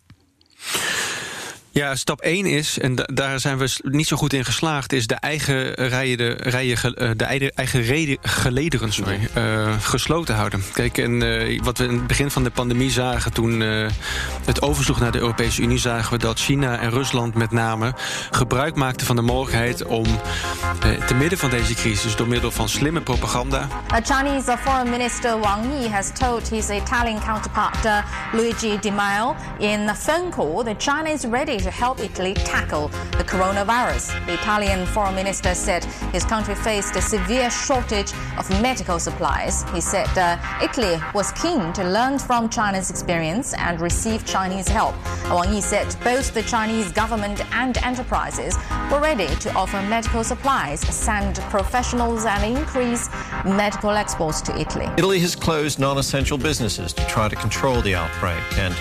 Ja, 1.74 1.94
stap 1.94 2.20
1 2.20 2.46
is, 2.46 2.78
en 2.78 2.94
daar 2.94 3.40
zijn 3.40 3.58
we 3.58 3.80
niet 3.82 4.06
zo 4.06 4.16
goed 4.16 4.32
in 4.32 4.44
geslaagd... 4.44 4.92
is 4.92 5.06
de 5.06 5.14
eigen, 5.14 5.74
rijen, 5.74 6.18
de, 6.18 6.30
rijen, 6.30 6.76
eh, 6.76 7.10
de 7.16 7.52
eigen 7.54 7.82
reden, 7.82 8.18
gelederen 8.22 8.92
sorry, 8.92 9.28
uh, 9.36 9.72
gesloten 9.80 10.34
houden. 10.34 10.62
Kijk, 10.72 10.98
en 10.98 11.22
uh, 11.22 11.62
wat 11.62 11.78
we 11.78 11.84
in 11.84 11.94
het 11.94 12.06
begin 12.06 12.30
van 12.30 12.44
de 12.44 12.50
pandemie 12.50 12.90
zagen... 12.90 13.32
toen 13.32 13.60
uh, 13.60 13.88
het 14.44 14.62
oversloeg 14.62 15.00
naar 15.00 15.12
de 15.12 15.18
Europese 15.18 15.62
Unie... 15.62 15.78
zagen 15.78 16.12
we 16.12 16.18
dat 16.18 16.38
China 16.38 16.78
en 16.78 16.90
Rusland 16.90 17.34
met 17.34 17.50
name 17.50 17.94
gebruik 18.30 18.74
maakten 18.74 19.06
van 19.06 19.16
de 19.16 19.22
mogelijkheid... 19.22 19.84
om 19.84 20.06
te 21.06 21.14
midden 21.14 21.38
van 21.38 21.50
deze 21.50 21.74
crisis 21.74 22.16
door 22.16 22.28
middel 22.28 22.50
van 22.50 22.68
slimme 22.68 23.00
propaganda... 23.00 23.68
Chinese 24.02 24.56
Foreign 24.58 24.90
Minister 24.90 25.38
Wang 25.38 25.64
Yi 25.64 25.88
has 25.88 26.10
told 26.18 26.48
his 26.48 26.68
Italian 26.68 27.20
counterpart 27.20 28.04
Luigi 28.32 28.78
Di 28.80 28.90
Maio... 28.90 29.36
in 29.58 29.88
a 29.88 29.94
phone 29.94 30.28
call 30.30 30.64
that 30.64 30.82
China 30.82 31.10
is 31.10 31.24
ready 31.24 31.60
to 31.62 31.70
help 31.70 32.00
Italy 32.00 32.34
tackle 32.34 32.88
the 33.18 33.24
coronavirus. 33.24 34.26
The 34.26 34.34
Italian 34.34 34.86
foreign 34.86 35.14
minister 35.14 35.54
said 35.54 35.84
his 36.12 36.24
country 36.24 36.54
faced 36.54 36.96
a 36.96 37.02
severe 37.02 37.50
shortage 37.50 38.12
of 38.38 38.48
medical 38.62 38.98
supplies. 38.98 39.64
He 39.70 39.80
said 39.80 40.08
uh, 40.16 40.38
Italy 40.62 41.00
was 41.14 41.32
keen 41.32 41.72
to 41.74 41.84
learn 41.84 42.18
from 42.18 42.48
China's 42.48 42.90
experience 42.90 43.54
and 43.54 43.80
receive 43.80 44.24
Chinese 44.24 44.68
help. 44.68 44.94
Wang 45.30 45.52
Yi 45.52 45.60
said 45.60 45.94
both 46.02 46.34
the 46.34 46.42
Chinese 46.42 46.90
government 46.92 47.40
and 47.54 47.76
enterprises 47.78 48.56
were 48.90 49.00
ready 49.00 49.28
to 49.36 49.52
offer 49.54 49.80
medical 49.82 50.24
supplies, 50.24 50.80
send 50.80 51.36
professionals, 51.50 52.24
and 52.24 52.56
increase 52.56 53.08
medical 53.44 53.90
exports 53.90 54.40
to 54.42 54.58
Italy. 54.58 54.86
Italy 54.96 55.20
has 55.20 55.34
closed 55.34 55.78
non 55.78 55.98
essential 55.98 56.38
businesses 56.38 56.92
to 56.92 57.04
try 57.06 57.28
to 57.28 57.36
control 57.36 57.80
the 57.82 57.94
outbreak, 57.94 58.42
and 58.58 58.74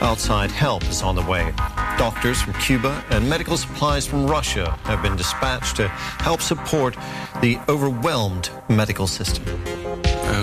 outside 0.00 0.50
help 0.50 0.82
is 0.84 1.02
on 1.02 1.14
the 1.14 1.22
way. 1.22 1.52
Doctors 1.98 2.27
from 2.36 2.52
Cuba 2.52 2.92
and 3.08 3.28
medical 3.28 3.56
supplies 3.56 4.06
from 4.06 4.26
Russia 4.26 4.76
have 4.82 5.00
been 5.00 5.16
dispatched 5.16 5.74
to 5.74 5.84
help 6.22 6.40
support 6.40 6.96
the 7.40 7.58
overwhelmed 7.66 8.50
medical 8.66 9.06
system. 9.06 9.44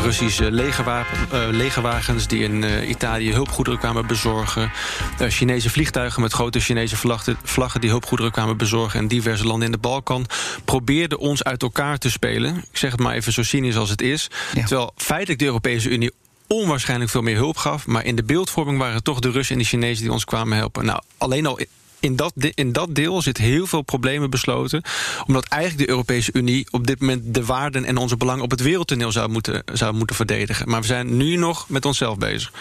Russische 0.04 0.52
legerwapen, 0.52 1.18
uh, 1.34 1.48
legerwagens 1.52 2.28
die 2.28 2.44
in 2.44 2.64
uh, 2.64 2.90
Italië 2.90 3.34
hulpgoederen 3.34 3.80
kwamen 3.80 4.08
bezorgen. 4.08 4.72
Chinese 5.20 5.70
vliegtuigen 5.70 6.22
met 6.22 6.34
grote 6.34 6.60
Chinese 6.60 6.98
vlaggen, 6.98 7.38
vlaggen 7.44 7.82
die 7.82 7.90
hulpgoederen 7.90 8.32
kwamen 8.32 8.58
bezorgen. 8.58 9.00
En 9.00 9.08
diverse 9.08 9.46
landen 9.46 9.66
in 9.66 9.72
de 9.72 9.78
Balkan 9.78 10.26
probeerden 10.66 11.18
ons 11.18 11.44
uit 11.44 11.62
elkaar 11.62 11.98
te 11.98 12.12
spelen. 12.12 12.56
Ik 12.56 12.78
zeg 12.78 12.92
het 12.92 13.00
maar 13.00 13.14
even 13.14 13.34
zo 13.34 13.44
cynisch 13.44 13.78
als 13.78 13.90
het 13.90 14.02
is. 14.02 14.30
Ja. 14.54 14.66
Terwijl 14.66 14.94
feitelijk 14.96 15.40
de 15.40 15.46
Europese 15.46 15.90
Unie 15.90 16.12
onwaarschijnlijk 16.48 17.12
veel 17.12 17.22
meer 17.22 17.36
hulp 17.36 17.58
gaf. 17.58 17.88
Maar 17.88 18.06
in 18.06 18.16
de 18.16 18.24
beeldvorming 18.24 18.78
waren 18.78 18.96
het 18.96 19.04
toch 19.04 19.20
de 19.20 19.32
Russen 19.32 19.56
en 19.56 19.62
de 19.62 19.68
Chinezen 19.68 20.04
die 20.04 20.12
ons 20.12 20.26
kwamen 20.26 20.58
helpen. 20.58 20.86
Nou, 20.86 21.02
alleen 21.18 21.46
al 21.46 21.60
in 22.00 22.16
dat, 22.16 22.34
in 22.54 22.72
dat 22.72 22.96
deel 22.96 23.22
zit 23.22 23.38
heel 23.38 23.68
veel 23.68 23.82
problemen 23.82 24.30
besloten. 24.30 24.84
Omdat 25.28 25.46
eigenlijk 25.46 25.84
de 25.84 25.90
Europese 25.90 26.32
Unie 26.34 26.68
op 26.72 26.88
dit 26.88 27.00
moment 27.00 27.34
de 27.34 27.46
waarden 27.46 27.86
en 27.86 27.98
onze 27.98 28.18
belangen 28.18 28.44
op 28.44 28.52
het 28.52 28.62
wereldtoneel 28.62 29.12
zou 29.12 29.30
moeten, 29.30 29.64
zou 29.74 29.94
moeten 29.94 30.16
verdedigen. 30.16 30.70
Maar 30.70 30.82
we 30.82 30.88
zijn 30.88 31.18
nu 31.18 31.36
nog 31.36 31.70
met 31.70 31.86
onszelf 31.86 32.18
bezig. 32.18 32.52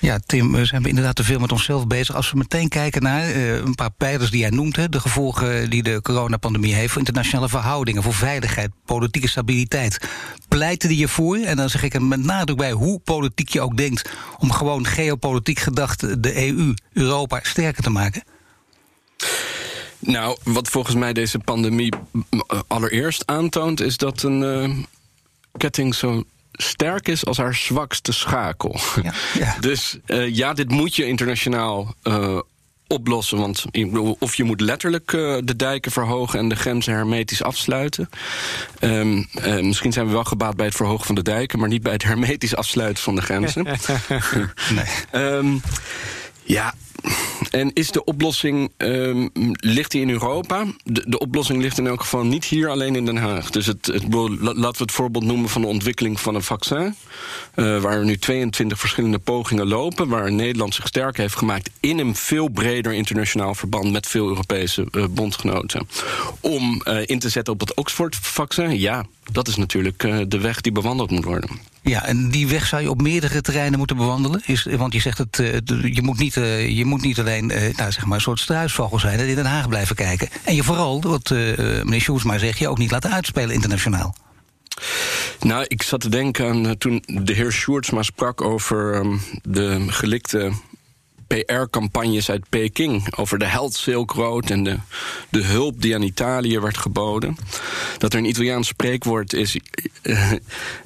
Ja, 0.00 0.18
Tim, 0.26 0.52
we 0.52 0.64
zijn 0.64 0.84
inderdaad 0.84 1.16
te 1.16 1.24
veel 1.24 1.38
met 1.38 1.52
onszelf 1.52 1.86
bezig. 1.86 2.14
Als 2.14 2.30
we 2.30 2.38
meteen 2.38 2.68
kijken 2.68 3.02
naar 3.02 3.28
uh, 3.28 3.56
een 3.56 3.74
paar 3.74 3.90
pijlers 3.90 4.30
die 4.30 4.40
jij 4.40 4.50
noemt... 4.50 4.76
Hè, 4.76 4.88
de 4.88 5.00
gevolgen 5.00 5.70
die 5.70 5.82
de 5.82 6.02
coronapandemie 6.02 6.74
heeft... 6.74 6.90
voor 6.90 6.98
internationale 6.98 7.48
verhoudingen, 7.48 8.02
voor 8.02 8.14
veiligheid, 8.14 8.70
politieke 8.84 9.28
stabiliteit. 9.28 10.08
Pleiten 10.48 10.88
die 10.88 10.98
je 10.98 11.08
voor, 11.08 11.36
en 11.36 11.56
dan 11.56 11.68
zeg 11.70 11.82
ik 11.82 11.94
er 11.94 12.02
met 12.02 12.24
nadruk 12.24 12.56
bij... 12.56 12.72
hoe 12.72 12.98
politiek 12.98 13.48
je 13.48 13.60
ook 13.60 13.76
denkt 13.76 14.10
om 14.38 14.52
gewoon 14.52 14.86
geopolitiek 14.86 15.58
gedacht... 15.58 16.22
de 16.22 16.46
EU, 16.48 16.74
Europa 16.92 17.40
sterker 17.42 17.82
te 17.82 17.90
maken? 17.90 18.22
Nou, 19.98 20.38
wat 20.44 20.68
volgens 20.68 20.94
mij 20.94 21.12
deze 21.12 21.38
pandemie 21.38 21.92
allereerst 22.66 23.26
aantoont... 23.26 23.80
is 23.80 23.96
dat 23.96 24.22
een 24.22 24.42
uh, 24.42 24.76
ketting 25.56 25.94
zo 25.94 26.24
sterk 26.52 27.08
is 27.08 27.24
als 27.24 27.36
haar 27.36 27.54
zwakste 27.54 28.12
schakel. 28.12 28.76
Ja, 29.02 29.12
ja. 29.38 29.56
Dus 29.70 29.98
uh, 30.06 30.34
ja, 30.34 30.52
dit 30.52 30.70
moet 30.70 30.96
je 30.96 31.06
internationaal 31.06 31.94
uh, 32.02 32.38
oplossen. 32.86 33.38
Want 33.38 33.64
of 34.18 34.34
je 34.34 34.44
moet 34.44 34.60
letterlijk 34.60 35.12
uh, 35.12 35.38
de 35.44 35.56
dijken 35.56 35.92
verhogen 35.92 36.38
en 36.38 36.48
de 36.48 36.56
grenzen 36.56 36.92
hermetisch 36.92 37.42
afsluiten. 37.42 38.08
Um, 38.80 39.28
uh, 39.46 39.60
misschien 39.60 39.92
zijn 39.92 40.06
we 40.06 40.12
wel 40.12 40.24
gebaat 40.24 40.56
bij 40.56 40.66
het 40.66 40.74
verhogen 40.74 41.06
van 41.06 41.14
de 41.14 41.22
dijken, 41.22 41.58
maar 41.58 41.68
niet 41.68 41.82
bij 41.82 41.92
het 41.92 42.02
hermetisch 42.02 42.56
afsluiten 42.56 43.02
van 43.02 43.14
de 43.14 43.22
grenzen. 43.22 43.64
nee. 44.74 45.22
Um, 45.22 45.62
ja, 46.42 46.74
en 47.50 47.72
is 47.72 47.90
de 47.90 48.04
oplossing, 48.04 48.72
um, 48.76 49.30
ligt 49.60 49.90
die 49.90 50.00
in 50.00 50.10
Europa? 50.10 50.64
De, 50.84 51.18
oplossing 51.18 51.62
ligt 51.62 51.78
in 51.78 51.86
elk 51.86 52.00
geval 52.00 52.24
niet 52.24 52.44
hier 52.44 52.68
alleen 52.68 52.96
in 52.96 53.04
Den 53.04 53.16
Haag. 53.16 53.50
Dus 53.50 53.66
het, 53.66 53.88
laten 54.38 54.60
we 54.60 54.82
het 54.82 54.92
voorbeeld 54.92 55.24
noemen 55.24 55.48
van 55.48 55.60
de 55.60 55.66
ontwikkeling 55.66 56.20
van 56.20 56.34
een 56.34 56.42
vaccin. 56.42 56.94
Uh, 57.56 57.80
waar 57.80 58.04
nu 58.04 58.16
22 58.16 58.78
verschillende 58.78 59.18
pogingen 59.18 59.66
lopen. 59.66 60.08
Waar 60.08 60.32
Nederland 60.32 60.74
zich 60.74 60.86
sterk 60.86 61.16
heeft 61.16 61.36
gemaakt 61.36 61.70
in 61.80 61.98
een 61.98 62.14
veel 62.14 62.48
breder 62.48 62.92
internationaal 62.92 63.54
verband 63.54 63.92
met 63.92 64.06
veel 64.06 64.28
Europese 64.28 64.86
uh, 64.92 65.04
bondgenoten. 65.10 65.88
Om 66.40 66.82
uh, 66.84 66.98
in 67.04 67.18
te 67.18 67.28
zetten 67.28 67.52
op 67.52 67.60
het 67.60 67.74
Oxford-vaccin. 67.74 68.78
Ja, 68.78 69.04
dat 69.32 69.48
is 69.48 69.56
natuurlijk 69.56 69.98
de 70.30 70.38
weg 70.38 70.60
die 70.60 70.72
bewandeld 70.72 71.10
moet 71.10 71.24
worden. 71.24 71.50
Ja, 71.82 72.06
en 72.06 72.30
die 72.30 72.48
weg 72.48 72.66
zou 72.66 72.82
je 72.82 72.90
op 72.90 73.02
meerdere 73.02 73.40
terreinen 73.40 73.78
moeten 73.78 73.96
bewandelen. 73.96 74.42
Is, 74.44 74.64
want 74.64 74.92
je 74.92 75.00
zegt 75.00 75.18
het, 75.18 75.36
je 75.82 76.02
moet 76.02 76.18
niet, 76.18 76.34
je 76.34 76.82
moet 76.84 77.02
niet 77.02 77.18
alleen 77.18 77.46
nou, 77.46 77.92
zeg 77.92 78.04
maar 78.04 78.14
een 78.14 78.20
soort 78.20 78.40
struisvogel 78.40 78.98
zijn 78.98 79.18
en 79.18 79.28
in 79.28 79.34
Den 79.34 79.46
Haag 79.46 79.68
blijven 79.68 79.96
kijken. 79.96 80.28
En 80.44 80.54
je 80.54 80.62
vooral, 80.62 81.02
wat 81.02 81.30
meneer 81.30 82.00
Sjoerdsma 82.00 82.38
zegt, 82.38 82.58
je 82.58 82.68
ook 82.68 82.78
niet 82.78 82.90
laten 82.90 83.12
uitspelen 83.12 83.54
internationaal. 83.54 84.14
Nou, 85.40 85.64
ik 85.68 85.82
zat 85.82 86.00
te 86.00 86.08
denken 86.08 86.48
aan 86.48 86.78
toen 86.78 87.04
de 87.06 87.32
heer 87.32 87.52
Sjoerdsma 87.52 88.02
sprak 88.02 88.40
over 88.40 88.94
um, 88.94 89.20
de 89.42 89.84
gelikte 89.88 90.52
PR-campagnes 91.30 92.30
uit 92.30 92.48
Peking 92.48 93.16
over 93.16 93.38
de 93.38 93.44
Health 93.44 93.74
Silk 93.74 94.10
Road 94.10 94.50
en 94.50 94.64
de, 94.64 94.76
de 95.28 95.44
hulp 95.44 95.82
die 95.82 95.94
aan 95.94 96.02
Italië 96.02 96.60
werd 96.60 96.76
geboden. 96.76 97.36
Dat 97.98 98.12
er 98.12 98.18
een 98.18 98.28
Italiaans 98.28 98.68
spreekwoord 98.68 99.32
is: 99.32 99.56
uh, 100.02 100.32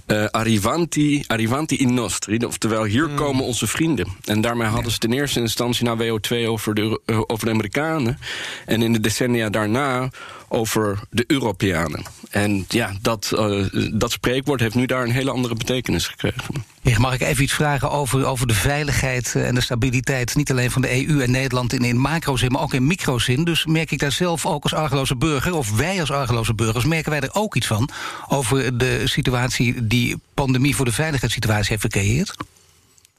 uh, 0.07 0.25
arrivanti, 0.27 1.25
arrivanti 1.27 1.77
in 1.77 1.95
nostri. 1.95 2.45
Oftewel, 2.45 2.85
hier 2.85 3.09
mm. 3.09 3.17
komen 3.17 3.45
onze 3.45 3.67
vrienden. 3.67 4.07
En 4.25 4.41
daarmee 4.41 4.69
hadden 4.69 4.93
ze 4.93 4.99
in 5.01 5.13
eerste 5.13 5.41
instantie 5.41 5.85
naar 5.85 5.97
WO2 5.97 6.47
over 6.47 6.75
de, 6.75 7.01
uh, 7.07 7.21
over 7.27 7.47
de 7.47 7.53
Amerikanen. 7.53 8.19
En 8.67 8.83
in 8.83 8.93
de 8.93 9.01
decennia 9.01 9.51
daarna 9.51 10.11
over 10.55 10.99
de 11.11 11.25
Europeanen. 11.27 12.03
En 12.31 12.65
ja, 12.69 12.93
dat, 13.01 13.33
uh, 13.35 13.67
dat 13.93 14.11
spreekwoord 14.11 14.61
heeft 14.61 14.75
nu 14.75 14.87
daar 14.87 15.03
een 15.03 15.11
hele 15.11 15.31
andere 15.31 15.55
betekenis 15.55 16.07
gekregen. 16.07 16.65
Mag 16.99 17.15
ik 17.15 17.21
even 17.21 17.43
iets 17.43 17.53
vragen 17.53 17.91
over, 17.91 18.27
over 18.27 18.47
de 18.47 18.55
veiligheid 18.55 19.35
en 19.35 19.55
de 19.55 19.61
stabiliteit... 19.61 20.35
niet 20.35 20.51
alleen 20.51 20.71
van 20.71 20.83
de 20.83 21.09
EU 21.09 21.23
en 21.23 21.31
Nederland 21.31 21.73
in, 21.73 21.85
in 21.85 21.99
macrozin, 21.99 22.53
maar 22.53 22.63
ook 22.63 22.75
in 22.75 22.87
microzin. 22.87 23.45
Dus 23.45 23.67
merk 23.67 23.91
ik 23.91 23.99
daar 23.99 24.13
zelf 24.13 24.47
ook 24.47 24.63
als 24.63 24.75
argeloze 24.75 25.17
burger... 25.17 25.55
of 25.55 25.77
wij 25.77 26.01
als 26.01 26.11
argeloze 26.11 26.55
burgers, 26.55 26.85
merken 26.85 27.11
wij 27.11 27.21
er 27.21 27.35
ook 27.35 27.55
iets 27.55 27.67
van... 27.67 27.89
over 28.29 28.79
de 28.79 29.03
situatie 29.05 29.87
die 29.87 30.17
pandemie 30.35 30.77
voor 30.77 30.85
de 30.85 30.93
veiligheidssituatie 30.93 31.71
heeft 31.71 31.83
gecreëerd? 31.83 32.37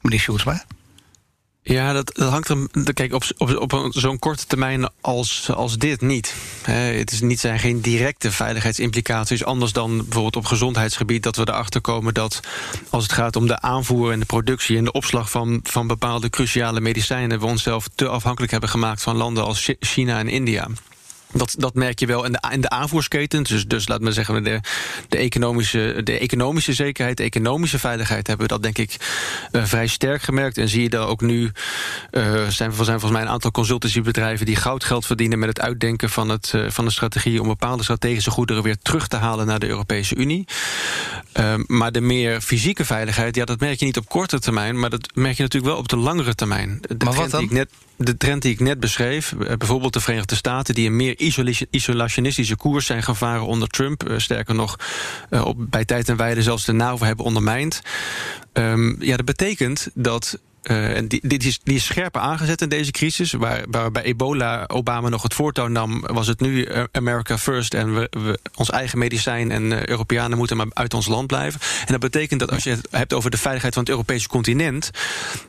Meneer 0.00 0.20
Sjoerdsma? 0.20 0.64
Ja, 1.68 1.92
dat, 1.92 2.14
dat 2.14 2.30
hangt 2.30 2.48
er. 2.48 2.68
Kijk, 2.94 3.12
op, 3.12 3.24
op, 3.58 3.88
zo'n 3.90 4.18
korte 4.18 4.46
termijn 4.46 4.88
als, 5.00 5.50
als 5.54 5.78
dit 5.78 6.00
niet. 6.00 6.34
het 6.62 7.12
is 7.12 7.20
niet, 7.20 7.40
zijn 7.40 7.58
geen 7.58 7.80
directe 7.80 8.32
veiligheidsimplicaties. 8.32 9.44
Anders 9.44 9.72
dan 9.72 9.96
bijvoorbeeld 9.96 10.36
op 10.36 10.44
gezondheidsgebied. 10.44 11.22
Dat 11.22 11.36
we 11.36 11.42
erachter 11.42 11.80
komen 11.80 12.14
dat 12.14 12.40
als 12.90 13.02
het 13.02 13.12
gaat 13.12 13.36
om 13.36 13.46
de 13.46 13.60
aanvoer 13.60 14.12
en 14.12 14.20
de 14.20 14.26
productie 14.26 14.76
en 14.76 14.84
de 14.84 14.92
opslag 14.92 15.30
van, 15.30 15.60
van 15.62 15.86
bepaalde 15.86 16.30
cruciale 16.30 16.80
medicijnen. 16.80 17.40
we 17.40 17.46
onszelf 17.46 17.88
te 17.94 18.08
afhankelijk 18.08 18.52
hebben 18.52 18.70
gemaakt 18.70 19.02
van 19.02 19.16
landen 19.16 19.44
als 19.44 19.70
China 19.80 20.18
en 20.18 20.28
India. 20.28 20.68
Dat, 21.36 21.54
dat 21.58 21.74
merk 21.74 21.98
je 21.98 22.06
wel 22.06 22.24
in 22.24 22.32
de, 22.32 22.38
in 22.52 22.60
de 22.60 22.68
aanvoersketen. 22.68 23.42
Dus, 23.42 23.66
dus 23.66 23.88
laat 23.88 24.00
me 24.00 24.12
zeggen, 24.12 24.44
de, 24.44 24.60
de, 25.08 25.16
economische, 25.16 26.00
de 26.04 26.18
economische 26.18 26.72
zekerheid, 26.72 27.16
de 27.16 27.22
economische 27.22 27.78
veiligheid 27.78 28.26
hebben 28.26 28.46
we 28.46 28.52
dat 28.52 28.62
denk 28.62 28.78
ik 28.78 28.96
uh, 29.52 29.64
vrij 29.64 29.86
sterk 29.86 30.22
gemerkt. 30.22 30.58
En 30.58 30.68
zie 30.68 30.82
je 30.82 30.88
daar 30.88 31.06
ook 31.06 31.20
nu, 31.20 31.42
uh, 31.42 32.48
zijn, 32.48 32.72
zijn 32.72 32.72
volgens 32.72 33.10
mij 33.10 33.22
een 33.22 33.28
aantal 33.28 33.50
consultancybedrijven 33.50 34.46
die 34.46 34.56
goudgeld 34.56 35.06
verdienen 35.06 35.38
met 35.38 35.48
het 35.48 35.60
uitdenken 35.60 36.10
van, 36.10 36.28
het, 36.28 36.52
uh, 36.54 36.70
van 36.70 36.84
de 36.84 36.90
strategie 36.90 37.40
om 37.40 37.48
bepaalde 37.48 37.82
strategische 37.82 38.30
goederen 38.30 38.62
weer 38.62 38.78
terug 38.82 39.08
te 39.08 39.16
halen 39.16 39.46
naar 39.46 39.58
de 39.58 39.68
Europese 39.68 40.14
Unie. 40.14 40.44
maar 41.66 41.92
de 41.92 42.00
meer 42.00 42.40
fysieke 42.40 42.84
veiligheid, 42.84 43.36
ja, 43.36 43.44
dat 43.44 43.60
merk 43.60 43.78
je 43.78 43.84
niet 43.84 43.96
op 43.96 44.08
korte 44.08 44.38
termijn, 44.38 44.78
maar 44.78 44.90
dat 44.90 45.08
merk 45.14 45.36
je 45.36 45.42
natuurlijk 45.42 45.72
wel 45.72 45.82
op 45.82 45.88
de 45.88 45.96
langere 45.96 46.34
termijn. 46.34 46.78
De 46.80 47.04
maar 47.04 47.14
wat 47.14 47.30
dan? 47.30 47.40
Die 47.40 47.48
ik 47.48 47.54
net, 47.54 47.68
de 47.96 48.16
trend 48.16 48.42
die 48.42 48.52
ik 48.52 48.60
net 48.60 48.80
beschreef, 48.80 49.34
bijvoorbeeld 49.58 49.92
de 49.92 50.00
Verenigde 50.00 50.34
Staten, 50.34 50.74
die 50.74 50.86
een 50.86 50.96
meer 50.96 51.14
isolationistische 51.70 52.56
koers 52.56 52.86
zijn 52.86 53.02
gevaren 53.02 53.46
onder 53.46 53.68
Trump. 53.68 54.08
Uh, 54.08 54.18
sterker 54.18 54.54
nog, 54.54 54.76
uh, 55.30 55.44
op, 55.44 55.56
bij 55.58 55.84
tijd 55.84 56.08
en 56.08 56.16
wijde 56.16 56.42
zelfs 56.42 56.64
de 56.64 56.72
NAVO 56.72 57.04
hebben 57.04 57.24
ondermijnd. 57.24 57.82
Um, 58.52 58.96
ja, 58.98 59.16
dat 59.16 59.26
betekent 59.26 59.88
dat 59.94 60.38
uh, 60.70 60.96
en 60.96 61.08
die, 61.08 61.20
dit 61.22 61.44
is, 61.44 61.60
die 61.62 61.76
is 61.76 61.84
scherper 61.84 62.20
aangezet 62.20 62.62
in 62.62 62.68
deze 62.68 62.90
crisis. 62.90 63.32
Waar, 63.32 63.64
waar 63.70 63.90
bij 63.90 64.02
ebola 64.02 64.64
Obama 64.66 65.08
nog 65.08 65.22
het 65.22 65.34
voortouw 65.34 65.66
nam, 65.66 66.00
was 66.00 66.26
het 66.26 66.40
nu 66.40 66.68
America 66.92 67.38
first. 67.38 67.74
En 67.74 67.94
we, 67.94 68.06
we 68.10 68.38
ons 68.54 68.70
eigen 68.70 68.98
medicijn 68.98 69.50
en 69.50 69.62
uh, 69.62 69.84
Europeanen 69.84 70.38
moeten 70.38 70.56
maar 70.56 70.66
uit 70.72 70.94
ons 70.94 71.06
land 71.06 71.26
blijven. 71.26 71.60
En 71.60 71.92
dat 71.92 72.00
betekent 72.00 72.40
dat 72.40 72.50
als 72.50 72.64
je 72.64 72.70
het 72.70 72.88
hebt 72.90 73.12
over 73.12 73.30
de 73.30 73.36
veiligheid 73.36 73.74
van 73.74 73.82
het 73.82 73.92
Europese 73.92 74.28
continent, 74.28 74.90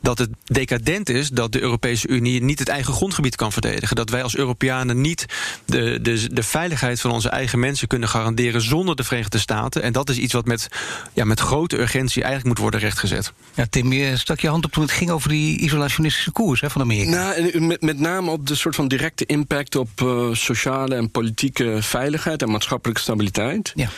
dat 0.02 0.18
het 0.18 0.30
decadent 0.46 1.10
is 1.10 1.30
dat 1.30 1.52
de 1.52 1.62
Europese 1.62 2.08
Unie 2.08 2.44
niet 2.44 2.60
het 2.60 2.68
eigen 2.68 2.94
grondgebied 2.94 3.36
kan 3.36 3.52
verdedigen. 3.52 3.96
Dat 3.96 4.10
wij 4.10 4.24
als 4.24 4.36
Europeanen 4.36 5.02
niet 5.02 5.26
de, 5.66 6.00
de, 6.02 6.34
de 6.34 6.44
veiligheid 6.44 7.02
van 7.02 7.12
onze 7.12 7.30
eigen 7.30 7.60
mensen 7.60 7.88
kunnen 7.88 8.10
garanderen 8.10 8.62
zonder 8.62 8.96
de 8.96 9.04
Verenigde 9.04 9.38
Staten. 9.38 9.82
En 9.82 9.94
dat 9.94 10.10
is 10.10 10.18
iets 10.18 10.34
wat 10.34 10.46
met, 10.46 10.68
ja, 11.14 11.26
met 11.26 11.40
grote 11.40 11.78
urgentie 11.80 12.24
eigenlijk 12.24 12.48
moet 12.48 12.64
worden 12.64 12.80
rechtgezet. 12.80 13.34
Ja, 13.54 13.66
Tim, 13.70 13.94
je 13.94 14.18
stak 14.18 14.40
je 14.40 14.50
hand 14.50 14.66
op 14.66 14.72
toen 14.72 14.84
het 14.84 14.92
ging 14.92 15.07
over 15.12 15.30
die 15.30 15.60
isolationistische 15.60 16.32
koers 16.32 16.62
hè, 16.62 16.70
van 16.70 16.82
Amerika. 16.82 17.10
Nou, 17.10 17.60
met, 17.60 17.82
met 17.82 18.00
name 18.00 18.32
op 18.32 18.48
de 18.48 18.56
soort 18.56 18.76
van 18.76 18.88
directe 18.88 19.26
impact 19.26 19.76
op 19.76 19.90
uh, 20.04 20.34
sociale 20.34 20.96
en 20.96 21.10
politieke 21.10 21.78
veiligheid 21.80 22.42
en 22.42 22.52
maatschappelijke 22.52 23.02
stabiliteit. 23.02 23.72
Ja. 23.76 23.90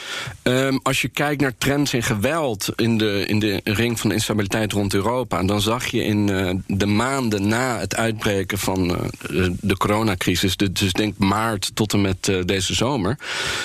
Um, 0.43 0.79
als 0.83 1.01
je 1.01 1.07
kijkt 1.07 1.41
naar 1.41 1.53
trends 1.57 1.93
in 1.93 2.03
geweld 2.03 2.69
in 2.75 2.97
de, 2.97 3.23
in 3.27 3.39
de 3.39 3.61
ring 3.63 3.99
van 3.99 4.11
instabiliteit 4.11 4.71
rond 4.71 4.93
Europa, 4.93 5.43
dan 5.43 5.61
zag 5.61 5.85
je 5.85 6.03
in 6.03 6.27
uh, 6.27 6.51
de 6.67 6.85
maanden 6.85 7.47
na 7.47 7.79
het 7.79 7.95
uitbreken 7.95 8.57
van 8.57 8.89
uh, 8.89 9.49
de 9.59 9.77
coronacrisis, 9.77 10.55
dus 10.55 10.93
denk 10.93 11.17
maart 11.17 11.71
tot 11.73 11.93
en 11.93 12.01
met 12.01 12.31
deze 12.45 12.73
zomer, 12.73 13.17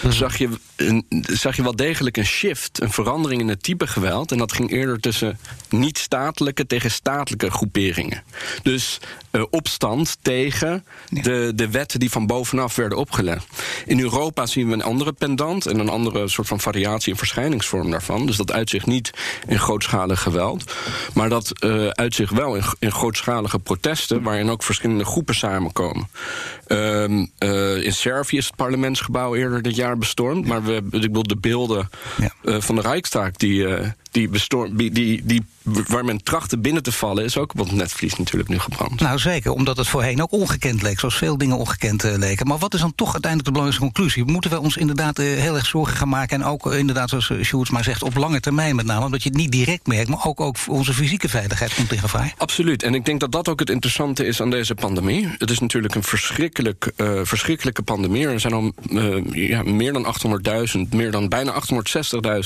mm. 0.03 0.13
zag, 0.13 0.39
je, 0.39 0.49
een, 0.77 1.07
zag 1.21 1.57
je 1.57 1.63
wel 1.63 1.77
degelijk 1.77 2.17
een 2.17 2.27
shift, 2.27 2.81
een 2.81 2.93
verandering 2.93 3.41
in 3.41 3.49
het 3.49 3.63
type 3.63 3.87
geweld. 3.87 4.33
En 4.33 4.39
dat 4.39 4.53
ging 4.53 4.71
eerder 4.71 5.01
tussen 5.01 5.39
niet-statelijke 5.69 6.67
tegen 6.67 6.91
statelijke 6.91 7.34
groeperingen. 7.38 8.23
Dus 8.62 9.00
uh, 9.33 9.43
opstand 9.50 10.17
tegen 10.23 10.85
de, 11.09 11.53
de 11.55 11.71
wetten 11.71 12.00
die 12.00 12.11
van 12.11 12.26
bovenaf 12.26 12.76
werden 12.76 12.99
opgelegd. 12.99 13.47
In 13.87 14.00
Europa 14.00 14.47
zien 14.47 14.69
we 14.69 14.73
een 14.73 14.83
andere 14.83 15.12
pendant 15.12 15.67
en 15.67 15.79
een 15.79 15.88
andere 15.88 16.29
soort 16.29 16.49
van 16.49 16.61
variatie 16.61 17.12
en 17.12 17.19
verschijningsvorm 17.19 17.91
daarvan. 17.91 18.26
Dus 18.26 18.37
dat 18.37 18.53
uitzicht 18.53 18.87
niet 18.87 19.11
in 19.49 19.59
grootschalig 19.59 20.23
geweld, 20.23 20.75
maar 21.14 21.29
dat 21.29 21.53
uh, 21.64 21.88
uitzicht 21.88 22.33
wel 22.33 22.57
in, 22.57 22.62
in 22.79 22.93
grootschalige 22.93 23.59
protesten, 23.59 24.23
waarin 24.23 24.50
ook 24.50 24.62
verschillende 24.62 25.05
groepen 25.05 25.35
samenkomen. 25.35 26.09
Um, 26.68 27.30
uh, 27.38 27.85
in 27.85 27.92
Servië 27.92 28.37
is 28.37 28.47
het 28.47 28.56
parlementsgebouw 28.56 29.35
eerder 29.35 29.62
dit 29.62 29.76
jaar 29.76 29.99
bestormd, 29.99 30.47
maar 30.47 30.64
we, 30.64 30.75
ik 30.75 30.90
bedoel 30.90 31.23
de 31.23 31.37
beelden 31.37 31.90
ja. 32.16 32.61
van 32.61 32.75
de 32.75 32.80
Rijkstaak 32.80 33.38
die 33.38 33.66
die, 34.14 34.28
bestorm, 34.28 34.76
die, 34.76 34.90
die, 34.90 35.23
die, 35.25 35.44
waar 35.62 36.04
men 36.04 36.23
trachtte 36.23 36.59
binnen 36.59 36.83
te 36.83 36.92
vallen, 36.92 37.25
is 37.25 37.38
ook 37.38 37.52
op 37.52 37.59
het 37.59 37.73
netvlies 37.73 38.16
natuurlijk 38.16 38.50
nu 38.50 38.59
gebrand. 38.59 39.00
Nou 39.00 39.18
zeker, 39.18 39.52
omdat 39.52 39.76
het 39.76 39.88
voorheen 39.88 40.23
ook 40.23 40.33
ongekend 40.33 40.83
leek, 40.83 40.99
zoals 40.99 41.16
veel 41.16 41.38
dingen 41.38 41.56
ongekend 41.56 42.02
leken. 42.02 42.47
Maar 42.47 42.59
wat 42.59 42.75
is 42.75 42.80
dan 42.80 42.94
toch 42.94 43.12
uiteindelijk 43.12 43.44
de 43.44 43.61
belangrijkste 43.61 43.92
conclusie? 43.92 44.33
Moeten 44.33 44.50
we 44.50 44.61
ons 44.61 44.76
inderdaad 44.76 45.16
heel 45.16 45.54
erg 45.54 45.66
zorgen 45.66 45.97
gaan 45.97 46.09
maken, 46.09 46.40
en 46.40 46.47
ook 46.47 46.73
inderdaad, 46.73 47.09
zoals 47.09 47.33
Sjoerds 47.42 47.71
maar 47.71 47.85
zegt, 47.85 48.02
op 48.02 48.16
lange 48.16 48.40
termijn 48.40 48.76
met 48.76 48.87
name, 48.87 49.04
omdat 49.04 49.23
je 49.23 49.28
het 49.28 49.38
niet 49.38 49.52
direct 49.52 49.87
merkt, 49.87 50.09
maar 50.09 50.25
ook, 50.25 50.40
ook 50.40 50.56
onze 50.68 50.94
fysieke 50.94 51.28
veiligheid 51.28 51.75
komt 51.75 51.92
in 51.92 51.99
gevaar? 51.99 52.35
Absoluut, 52.37 52.83
en 52.83 52.94
ik 52.94 53.04
denk 53.04 53.21
dat 53.21 53.33
dat 53.33 53.49
ook 53.49 53.61
het 53.61 53.71
interessante 53.71 54.26
is 54.26 54.40
aan 54.40 54.50
deze 54.50 54.75
pandemie. 54.75 55.28
Het 55.38 55.50
is 55.50 55.59
natuurlijk 55.59 55.94
een 55.94 56.02
verschrikkelijk, 56.02 56.54
verschrikkelijke 57.23 57.83
pandemie. 57.83 58.29
Er 58.29 58.41
zijn 58.41 58.53
al 58.53 58.73
ja, 59.33 59.63
meer 59.63 59.93
dan 59.93 60.15
800.000, 60.75 60.81
meer 60.91 61.11
dan 61.11 61.29
bijna 61.29 61.63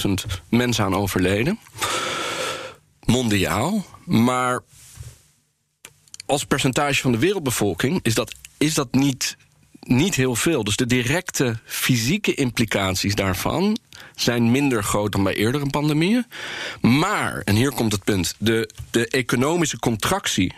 860.000 0.07 0.13
mensen 0.49 0.85
aan 0.85 0.95
overleden 0.95 1.59
mondiaal. 3.05 3.87
Maar 4.05 4.61
als 6.27 6.45
percentage 6.45 7.01
van 7.01 7.13
de 7.13 7.19
wereldbevolking 7.19 8.01
is 8.03 8.15
dat, 8.15 8.35
is 8.59 8.75
dat 8.75 8.93
niet, 8.93 9.37
niet 9.81 10.15
heel 10.15 10.35
veel. 10.35 10.65
Dus 10.65 10.77
de 10.77 10.87
directe 10.87 11.59
fysieke 11.65 12.35
implicaties 12.35 13.15
daarvan 13.15 13.79
zijn 14.15 14.51
minder 14.51 14.85
groot 14.85 15.13
dan 15.13 15.23
bij 15.23 15.35
eerdere 15.35 15.67
pandemieën. 15.67 16.27
Maar, 16.81 17.43
en 17.45 17.55
hier 17.55 17.73
komt 17.73 17.93
het 17.93 18.05
punt, 18.05 18.35
de, 18.39 18.71
de 18.91 19.09
economische 19.09 19.79
contractie 19.79 20.55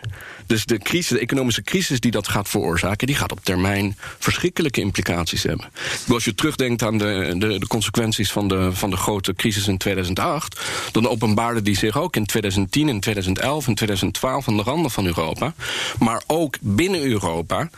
dus 0.50 0.64
de, 0.64 0.78
crisis, 0.78 1.08
de 1.08 1.18
economische 1.18 1.62
crisis 1.62 2.00
die 2.00 2.10
dat 2.10 2.28
gaat 2.28 2.48
veroorzaken, 2.48 3.06
die 3.06 3.16
gaat 3.16 3.32
op 3.32 3.44
termijn 3.44 3.96
verschrikkelijke 4.18 4.80
implicaties 4.80 5.42
hebben. 5.42 5.66
Als 6.08 6.24
je 6.24 6.34
terugdenkt 6.34 6.82
aan 6.82 6.98
de, 6.98 7.34
de, 7.38 7.58
de 7.58 7.66
consequenties 7.66 8.32
van 8.32 8.48
de, 8.48 8.72
van 8.72 8.90
de 8.90 8.96
grote 8.96 9.34
crisis 9.34 9.68
in 9.68 9.78
2008, 9.78 10.60
dan 10.92 11.08
openbaarde 11.08 11.62
die 11.62 11.76
zich 11.76 11.98
ook 11.98 12.16
in 12.16 12.26
2010, 12.26 12.88
in 12.88 13.00
2011 13.00 13.66
en 13.66 13.74
2012 13.74 14.48
aan 14.48 14.56
de 14.56 14.62
randen 14.62 14.90
van 14.90 15.06
Europa. 15.06 15.54
Maar 15.98 16.22
ook 16.26 16.56
binnen 16.60 17.02
Europa 17.02 17.70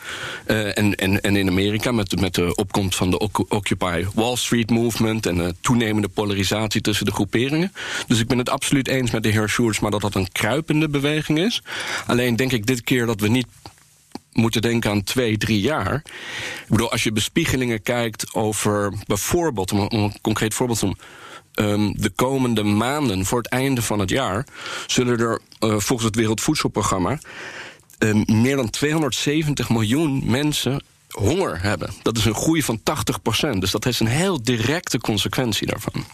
uh, 0.47 0.77
en, 0.77 0.95
en, 0.95 1.21
en 1.21 1.35
in 1.35 1.47
Amerika 1.47 1.91
met, 1.91 2.19
met 2.19 2.35
de 2.35 2.55
opkomst 2.55 2.97
van 2.97 3.11
de 3.11 3.17
Occupy 3.47 4.05
Wall 4.13 4.35
Street 4.35 4.69
movement 4.69 5.25
en 5.25 5.52
toenemende 5.61 6.07
polarisatie 6.07 6.81
tussen 6.81 7.05
de 7.05 7.11
groeperingen. 7.11 7.73
Dus 8.07 8.19
ik 8.19 8.27
ben 8.27 8.37
het 8.37 8.49
absoluut 8.49 8.87
eens 8.87 9.11
met 9.11 9.23
de 9.23 9.29
heer 9.29 9.49
Schulz, 9.49 9.79
maar 9.79 9.91
dat 9.91 10.01
dat 10.01 10.15
een 10.15 10.31
kruipende 10.31 10.89
beweging 10.89 11.39
is. 11.39 11.61
Alleen 12.05 12.35
denk 12.35 12.51
ik 12.51 12.65
dit 12.65 12.83
keer 12.83 13.05
dat 13.05 13.19
we 13.19 13.27
niet 13.27 13.47
moeten 14.33 14.61
denken 14.61 14.91
aan 14.91 15.03
twee, 15.03 15.37
drie 15.37 15.59
jaar. 15.59 15.95
Ik 15.95 16.65
bedoel, 16.67 16.91
als 16.91 17.03
je 17.03 17.11
bespiegelingen 17.11 17.81
kijkt 17.81 18.33
over 18.33 18.93
bijvoorbeeld, 19.05 19.71
om 19.71 19.79
een 19.89 20.17
concreet 20.21 20.53
voorbeeld 20.53 20.79
te 20.79 20.95
um, 21.55 21.93
de 21.97 22.09
komende 22.09 22.63
maanden 22.63 23.25
voor 23.25 23.37
het 23.37 23.47
einde 23.47 23.81
van 23.81 23.99
het 23.99 24.09
jaar 24.09 24.45
zullen 24.87 25.19
er 25.19 25.39
uh, 25.59 25.69
volgens 25.79 26.03
het 26.03 26.15
Wereldvoedselprogramma 26.15 27.19
um, 27.99 28.23
meer 28.27 28.55
dan 28.55 28.69
270 28.69 29.69
miljoen 29.69 30.21
mensen 30.25 30.81
honger 31.13 31.61
hebben. 31.61 31.89
Dat 32.01 32.17
is 32.17 32.25
een 32.25 32.35
groei 32.35 32.63
van 32.63 32.79
80% 32.79 33.57
Dus 33.59 33.71
dat 33.71 33.83
heeft 33.83 33.99
een 33.99 34.07
heel 34.07 34.43
directe 34.43 34.97
consequentie 34.97 35.67
daarvan. 35.67 36.05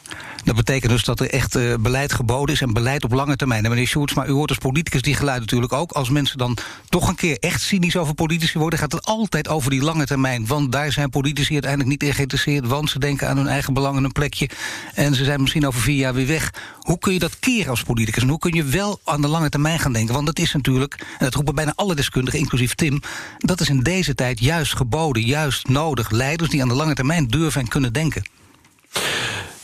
Dat 0.44 0.56
betekent 0.56 0.92
dus 0.92 1.04
dat 1.04 1.20
er 1.20 1.30
echt 1.30 1.56
uh, 1.56 1.74
beleid 1.80 2.14
geboden 2.14 2.56
is 2.56 2.62
en 2.62 2.74
beleid 2.74 3.04
op 3.04 3.12
lange 3.12 3.36
termijn. 3.36 3.64
En 3.64 3.70
meneer 3.70 3.88
Schultz, 3.88 4.14
maar 4.14 4.28
u 4.28 4.32
hoort 4.32 4.50
als 4.50 4.58
politicus 4.58 5.02
die 5.02 5.16
geluid 5.16 5.40
natuurlijk 5.40 5.74
ook. 5.74 5.92
Als 5.92 6.10
mensen 6.10 6.38
dan 6.38 6.58
toch 6.90 7.08
een 7.08 7.16
keer 7.16 7.38
echt 7.40 7.62
cynisch 7.62 7.96
over 7.96 8.14
politici 8.14 8.60
worden... 8.60 8.80
gaat 8.80 8.92
het 8.92 9.06
altijd 9.06 9.48
over 9.48 9.70
die 9.70 9.82
lange 9.82 10.06
termijn. 10.06 10.48
Want 10.48 10.72
daar 10.72 10.92
zijn 10.92 11.10
politici 11.10 11.54
uiteindelijk 11.54 11.92
niet 11.92 12.04
in 12.04 12.14
geïnteresseerd... 12.14 12.68
want 12.68 12.90
ze 12.90 13.00
denken 13.00 13.28
aan 13.28 13.38
hun 13.38 13.48
eigen 13.48 13.74
belang 13.74 13.98
en 13.98 14.04
een 14.04 14.12
plekje... 14.12 14.50
en 14.94 15.16
ze 15.16 15.24
zijn 15.24 15.42
misschien 15.42 15.68
over 15.68 15.82
vier 15.82 15.98
jaar 15.98 16.14
weer 16.14 16.28
weg. 16.28 16.54
Hoe 16.80 17.00
kun 17.00 17.14
je 17.14 17.20
dat 17.20 17.40
keren 17.40 17.70
als 17.70 17.84
politicus? 17.84 18.24
En 18.24 18.30
hoe 18.30 18.40
kun 18.40 18.54
je 18.54 18.64
wel 18.64 19.00
aan 19.04 19.22
de 19.22 19.28
lange 19.28 19.50
termijn 19.50 19.80
gaan 19.80 19.94
denken? 19.94 20.14
Want 20.14 20.26
dat 20.26 20.40
is 20.40 20.54
natuurlijk, 20.54 20.96
en 21.00 21.26
dat 21.26 21.34
roepen 21.34 21.56
bijna 21.56 21.74
alle 21.76 21.96
deskundigen, 21.96 22.40
inclusief 22.40 22.76
Tim... 22.76 23.02
dat 23.38 23.62
is 23.62 23.70
in 23.70 23.80
deze 23.80 24.16
tijd 24.16 24.40
juist 24.40 24.76
geboden, 24.76 24.89
juist 25.14 25.68
nodig. 25.68 26.10
Leiders 26.10 26.50
die 26.50 26.62
aan 26.62 26.68
de 26.68 26.74
lange 26.74 26.94
termijn 26.94 27.28
durven 27.28 27.62
en 27.62 27.68
kunnen 27.68 27.94
denken. 27.94 28.24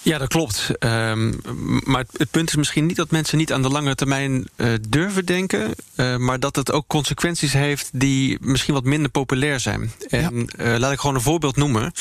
Ja, 0.05 0.17
dat 0.17 0.27
klopt. 0.27 0.69
Um, 0.79 1.39
maar 1.83 2.05
het 2.17 2.31
punt 2.31 2.49
is 2.49 2.55
misschien 2.55 2.85
niet 2.85 2.95
dat 2.95 3.11
mensen 3.11 3.37
niet 3.37 3.53
aan 3.53 3.61
de 3.61 3.69
lange 3.69 3.95
termijn 3.95 4.47
uh, 4.57 4.73
durven 4.89 5.25
denken, 5.25 5.75
uh, 5.95 6.17
maar 6.17 6.39
dat 6.39 6.55
het 6.55 6.71
ook 6.71 6.87
consequenties 6.87 7.53
heeft 7.53 7.89
die 7.93 8.37
misschien 8.41 8.73
wat 8.73 8.83
minder 8.83 9.11
populair 9.11 9.59
zijn. 9.59 9.91
En 10.09 10.47
ja. 10.57 10.73
uh, 10.73 10.79
laat 10.79 10.91
ik 10.91 10.99
gewoon 10.99 11.15
een 11.15 11.21
voorbeeld 11.21 11.55
noemen. 11.55 11.91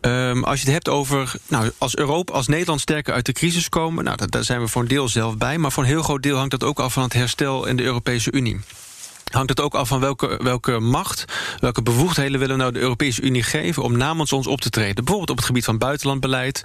Um, 0.00 0.44
als 0.44 0.60
je 0.60 0.64
het 0.64 0.74
hebt 0.74 0.88
over, 0.88 1.32
nou, 1.46 1.70
als 1.78 1.96
Europa, 1.96 2.32
als 2.32 2.46
Nederland 2.46 2.80
sterker 2.80 3.14
uit 3.14 3.26
de 3.26 3.32
crisis 3.32 3.68
komen, 3.68 4.04
nou, 4.04 4.18
daar 4.26 4.44
zijn 4.44 4.60
we 4.60 4.68
voor 4.68 4.82
een 4.82 4.88
deel 4.88 5.08
zelf 5.08 5.36
bij, 5.36 5.58
maar 5.58 5.72
voor 5.72 5.82
een 5.82 5.88
heel 5.88 6.02
groot 6.02 6.22
deel 6.22 6.36
hangt 6.36 6.50
dat 6.50 6.64
ook 6.64 6.80
af 6.80 6.92
van 6.92 7.02
het 7.02 7.12
herstel 7.12 7.66
in 7.66 7.76
de 7.76 7.82
Europese 7.82 8.32
Unie 8.32 8.60
hangt 9.30 9.48
het 9.48 9.60
ook 9.60 9.74
af 9.74 9.88
van 9.88 10.00
welke, 10.00 10.40
welke 10.42 10.78
macht, 10.78 11.24
welke 11.58 11.82
bevoegdheden 11.82 12.38
willen 12.38 12.56
we 12.56 12.62
nou 12.62 12.72
de 12.72 12.80
Europese 12.80 13.22
Unie 13.22 13.42
geven 13.42 13.82
om 13.82 13.96
namens 13.96 14.32
ons 14.32 14.46
op 14.46 14.60
te 14.60 14.70
treden. 14.70 14.94
Bijvoorbeeld 14.94 15.30
op 15.30 15.36
het 15.36 15.46
gebied 15.46 15.64
van 15.64 15.78
buitenlandbeleid, 15.78 16.62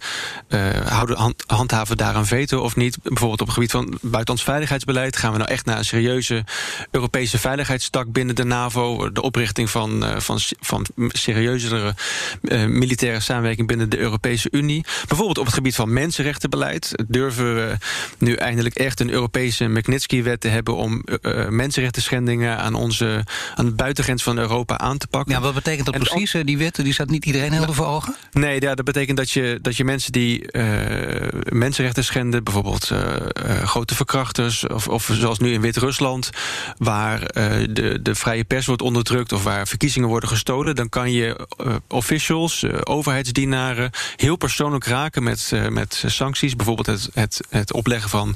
uh, 0.49 0.69
houden, 0.69 1.17
hand, 1.17 1.43
handhaven 1.47 1.97
daar 1.97 2.15
een 2.15 2.25
veto 2.25 2.59
of 2.59 2.75
niet. 2.75 2.97
Bijvoorbeeld 3.03 3.41
op 3.41 3.47
het 3.47 3.55
gebied 3.55 3.71
van 3.71 3.97
buitenlands 4.01 4.43
veiligheidsbeleid 4.43 5.17
gaan 5.17 5.31
we 5.31 5.37
nou 5.37 5.49
echt 5.49 5.65
naar 5.65 5.77
een 5.77 5.85
serieuze 5.85 6.43
Europese 6.91 7.37
veiligheidstak 7.39 8.11
binnen 8.11 8.35
de 8.35 8.43
NAVO, 8.43 9.11
de 9.11 9.21
oprichting 9.21 9.69
van, 9.69 10.03
uh, 10.03 10.19
van, 10.19 10.39
van 10.59 10.85
serieuzere 11.07 11.95
uh, 12.41 12.65
militaire 12.65 13.19
samenwerking 13.19 13.67
binnen 13.67 13.89
de 13.89 13.97
Europese 13.97 14.47
Unie. 14.51 14.85
Bijvoorbeeld 15.07 15.37
op 15.37 15.45
het 15.45 15.53
gebied 15.53 15.75
van 15.75 15.93
mensenrechtenbeleid 15.93 17.03
durven 17.07 17.55
we 17.55 17.77
nu 18.17 18.33
eindelijk 18.33 18.75
echt 18.75 18.99
een 18.99 19.09
Europese 19.09 19.67
Magnitsky-wet 19.67 20.41
te 20.41 20.47
hebben 20.47 20.75
om 20.75 21.03
mensenrechten 21.49 22.01
schendingen 22.01 22.54
aan, 22.57 22.73
onze, 22.73 23.23
aan 23.55 23.65
de 23.65 23.71
buitengrens 23.71 24.23
van 24.23 24.37
Europa 24.37 24.77
aan 24.77 24.97
te 24.97 25.07
pakken. 25.07 25.33
Ja, 25.33 25.41
wat 25.41 25.53
betekent 25.53 25.85
dat 25.85 25.97
precies, 25.97 26.33
eh, 26.33 26.45
die 26.45 26.57
wet? 26.57 26.75
Die 26.75 26.93
staat 26.93 27.09
niet 27.09 27.25
iedereen 27.25 27.53
helder 27.53 27.75
voor 27.75 27.85
ogen? 27.85 28.15
Nee, 28.31 28.61
ja, 28.61 28.75
dat 28.75 28.85
betekent 28.85 29.17
dat 29.17 29.31
je, 29.31 29.59
dat 29.61 29.77
je 29.77 29.83
mensen 29.83 30.11
die 30.11 30.51
uh, 30.51 30.63
mensenrechten 31.49 32.03
schenden... 32.03 32.43
bijvoorbeeld 32.43 32.89
uh, 32.91 32.99
grote 33.63 33.95
verkrachters, 33.95 34.67
of, 34.67 34.87
of 34.87 35.09
zoals 35.13 35.39
nu 35.39 35.53
in 35.53 35.61
Wit-Rusland... 35.61 36.29
waar 36.77 37.19
de, 37.19 37.99
de 38.01 38.15
vrije 38.15 38.43
pers 38.43 38.65
wordt 38.65 38.81
onderdrukt 38.81 39.31
of 39.31 39.43
waar 39.43 39.67
verkiezingen 39.67 40.09
worden 40.09 40.29
gestolen... 40.29 40.75
dan 40.75 40.89
kan 40.89 41.11
je 41.11 41.47
officials, 41.87 42.65
overheidsdienaren... 42.83 43.91
heel 44.15 44.35
persoonlijk 44.35 44.85
raken 44.85 45.23
met, 45.23 45.51
met 45.69 46.03
sancties. 46.05 46.55
Bijvoorbeeld 46.55 46.87
het, 46.87 47.09
het, 47.13 47.41
het 47.49 47.73
opleggen 47.73 48.09
van 48.09 48.35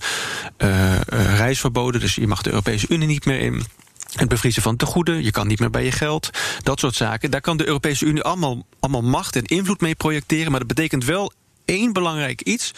reisverboden. 1.38 2.02
Dus 2.02 2.16
je 2.16 2.28
mag 2.28 2.42
de 2.42 2.50
Europese 2.50 2.86
Unie 2.90 3.08
niet 3.08 3.26
meer 3.26 3.40
in... 3.40 3.64
Het 4.14 4.30
bevriezen 4.30 4.62
van 4.62 4.76
tegoeden, 4.76 5.24
je 5.24 5.32
kan 5.32 5.48
niet 5.48 5.60
meer 5.60 5.70
bij 5.70 5.84
je 5.84 5.92
geld. 5.92 6.30
Dat 6.64 6.80
soort 6.80 6.96
zaken. 6.96 7.32
Daar 7.32 7.42
kan 7.42 7.58
de 7.58 7.68
Europese 7.68 8.06
Unie 8.06 8.24
allemaal, 8.24 8.66
allemaal 8.80 9.02
macht 9.02 9.36
en 9.36 9.44
invloed 9.44 9.82
mee 9.82 9.96
projecteren. 9.96 10.52
Maar 10.52 10.60
dat 10.60 10.68
betekent 10.68 11.06
wel 11.06 11.32
één 11.70 11.94
belangrijk 11.94 12.42
iets. 12.42 12.72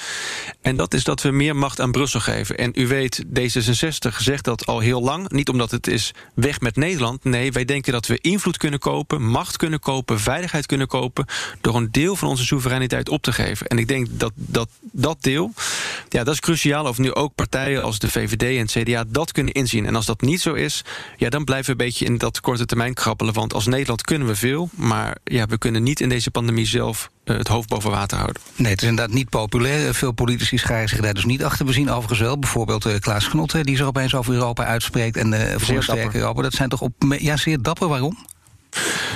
En 0.62 0.76
dat 0.76 0.94
is 0.94 1.04
dat 1.04 1.22
we 1.22 1.32
meer 1.32 1.56
macht 1.56 1.80
aan 1.80 1.92
Brussel 1.92 2.20
geven. 2.20 2.58
En 2.58 2.72
u 2.74 2.88
weet, 2.88 3.24
D66 3.26 4.18
zegt 4.18 4.44
dat 4.44 4.66
al 4.66 4.80
heel 4.80 5.02
lang. 5.02 5.30
Niet 5.30 5.50
omdat 5.50 5.72
het 5.72 5.88
is 5.88 6.14
weg 6.34 6.60
met 6.60 6.76
Nederland. 6.76 7.24
Nee, 7.24 7.52
wij 7.52 7.66
denken 7.66 7.94
dat 7.94 8.08
we 8.08 8.18
invloed 8.22 8.58
kunnen 8.58 8.80
kopen, 8.80 9.22
macht 9.26 9.58
kunnen 9.58 9.80
kopen, 9.80 10.20
veiligheid 10.20 10.66
kunnen 10.66 10.88
kopen. 10.88 11.26
door 11.62 11.76
een 11.76 11.92
deel 11.92 12.16
van 12.16 12.28
onze 12.28 12.46
soevereiniteit 12.46 13.10
op 13.10 13.22
te 13.22 13.32
geven. 13.32 13.68
En 13.68 13.78
ik 13.78 13.88
denk 13.88 14.08
dat 14.12 14.32
dat, 14.36 14.70
dat 14.82 15.18
deel, 15.22 15.54
ja, 16.10 16.24
dat 16.24 16.34
is 16.34 16.40
cruciaal. 16.40 16.86
Of 16.86 16.98
nu 16.98 17.14
ook 17.14 17.36
partijen 17.36 17.84
als 17.84 18.00
de 18.00 18.12
VVD 18.12 18.44
en 18.44 18.58
het 18.58 18.72
CDA 18.72 19.04
dat 19.08 19.32
kunnen 19.32 19.54
inzien. 19.54 19.86
En 19.86 19.96
als 19.96 20.06
dat 20.06 20.22
niet 20.22 20.42
zo 20.42 20.54
is, 20.54 20.84
ja, 21.18 21.30
dan 21.30 21.44
blijven 21.44 21.66
we 21.66 21.72
een 21.72 21.88
beetje 21.88 22.06
in 22.06 22.18
dat 22.18 22.42
korte 22.42 22.66
termijn 22.66 22.94
krabbelen. 22.94 23.34
Want 23.34 23.54
als 23.54 23.66
Nederland 23.66 24.02
kunnen 24.02 24.28
we 24.28 24.36
veel. 24.36 24.70
Maar 24.76 25.18
ja, 25.24 25.46
we 25.46 25.58
kunnen 25.58 25.84
niet 25.84 26.00
in 26.00 26.10
deze 26.10 26.32
pandemie 26.32 26.66
zelf 26.66 27.10
het 27.24 27.48
hoofd 27.48 27.70
boven 27.70 27.92
water 27.92 28.18
houden. 28.18 28.42
Nee, 28.56 28.72
het 28.72 28.82
is 28.82 28.88
inderdaad 28.88 29.16
niet 29.16 29.30
populair. 29.30 29.94
Veel 29.94 30.12
politici 30.12 30.58
scharen 30.58 30.90
zich 30.90 31.02
daar 31.02 31.14
dus 31.14 31.26
niet 31.26 31.44
achter. 31.44 31.66
We 31.66 31.74
zien 31.74 31.90
overigens 31.90 32.20
wel 32.20 32.40
bijvoorbeeld 32.40 32.86
uh, 32.86 33.00
Klaas 33.00 33.30
Knot... 33.30 33.64
die 33.64 33.78
zich 33.78 33.86
opeens 33.86 34.16
over 34.16 34.34
Europa 34.34 34.66
uitspreekt 34.66 35.18
en 35.18 35.34
uh, 35.34 35.40
voor 35.58 35.76
een 35.76 35.84
sterke 35.84 36.18
Europa. 36.18 36.42
Dat 36.42 36.54
zijn 36.54 36.70
toch 36.70 36.82
op, 36.82 36.94
ja, 37.18 37.38
zeer 37.38 37.62
dapper. 37.62 37.88
Waarom? 37.88 38.18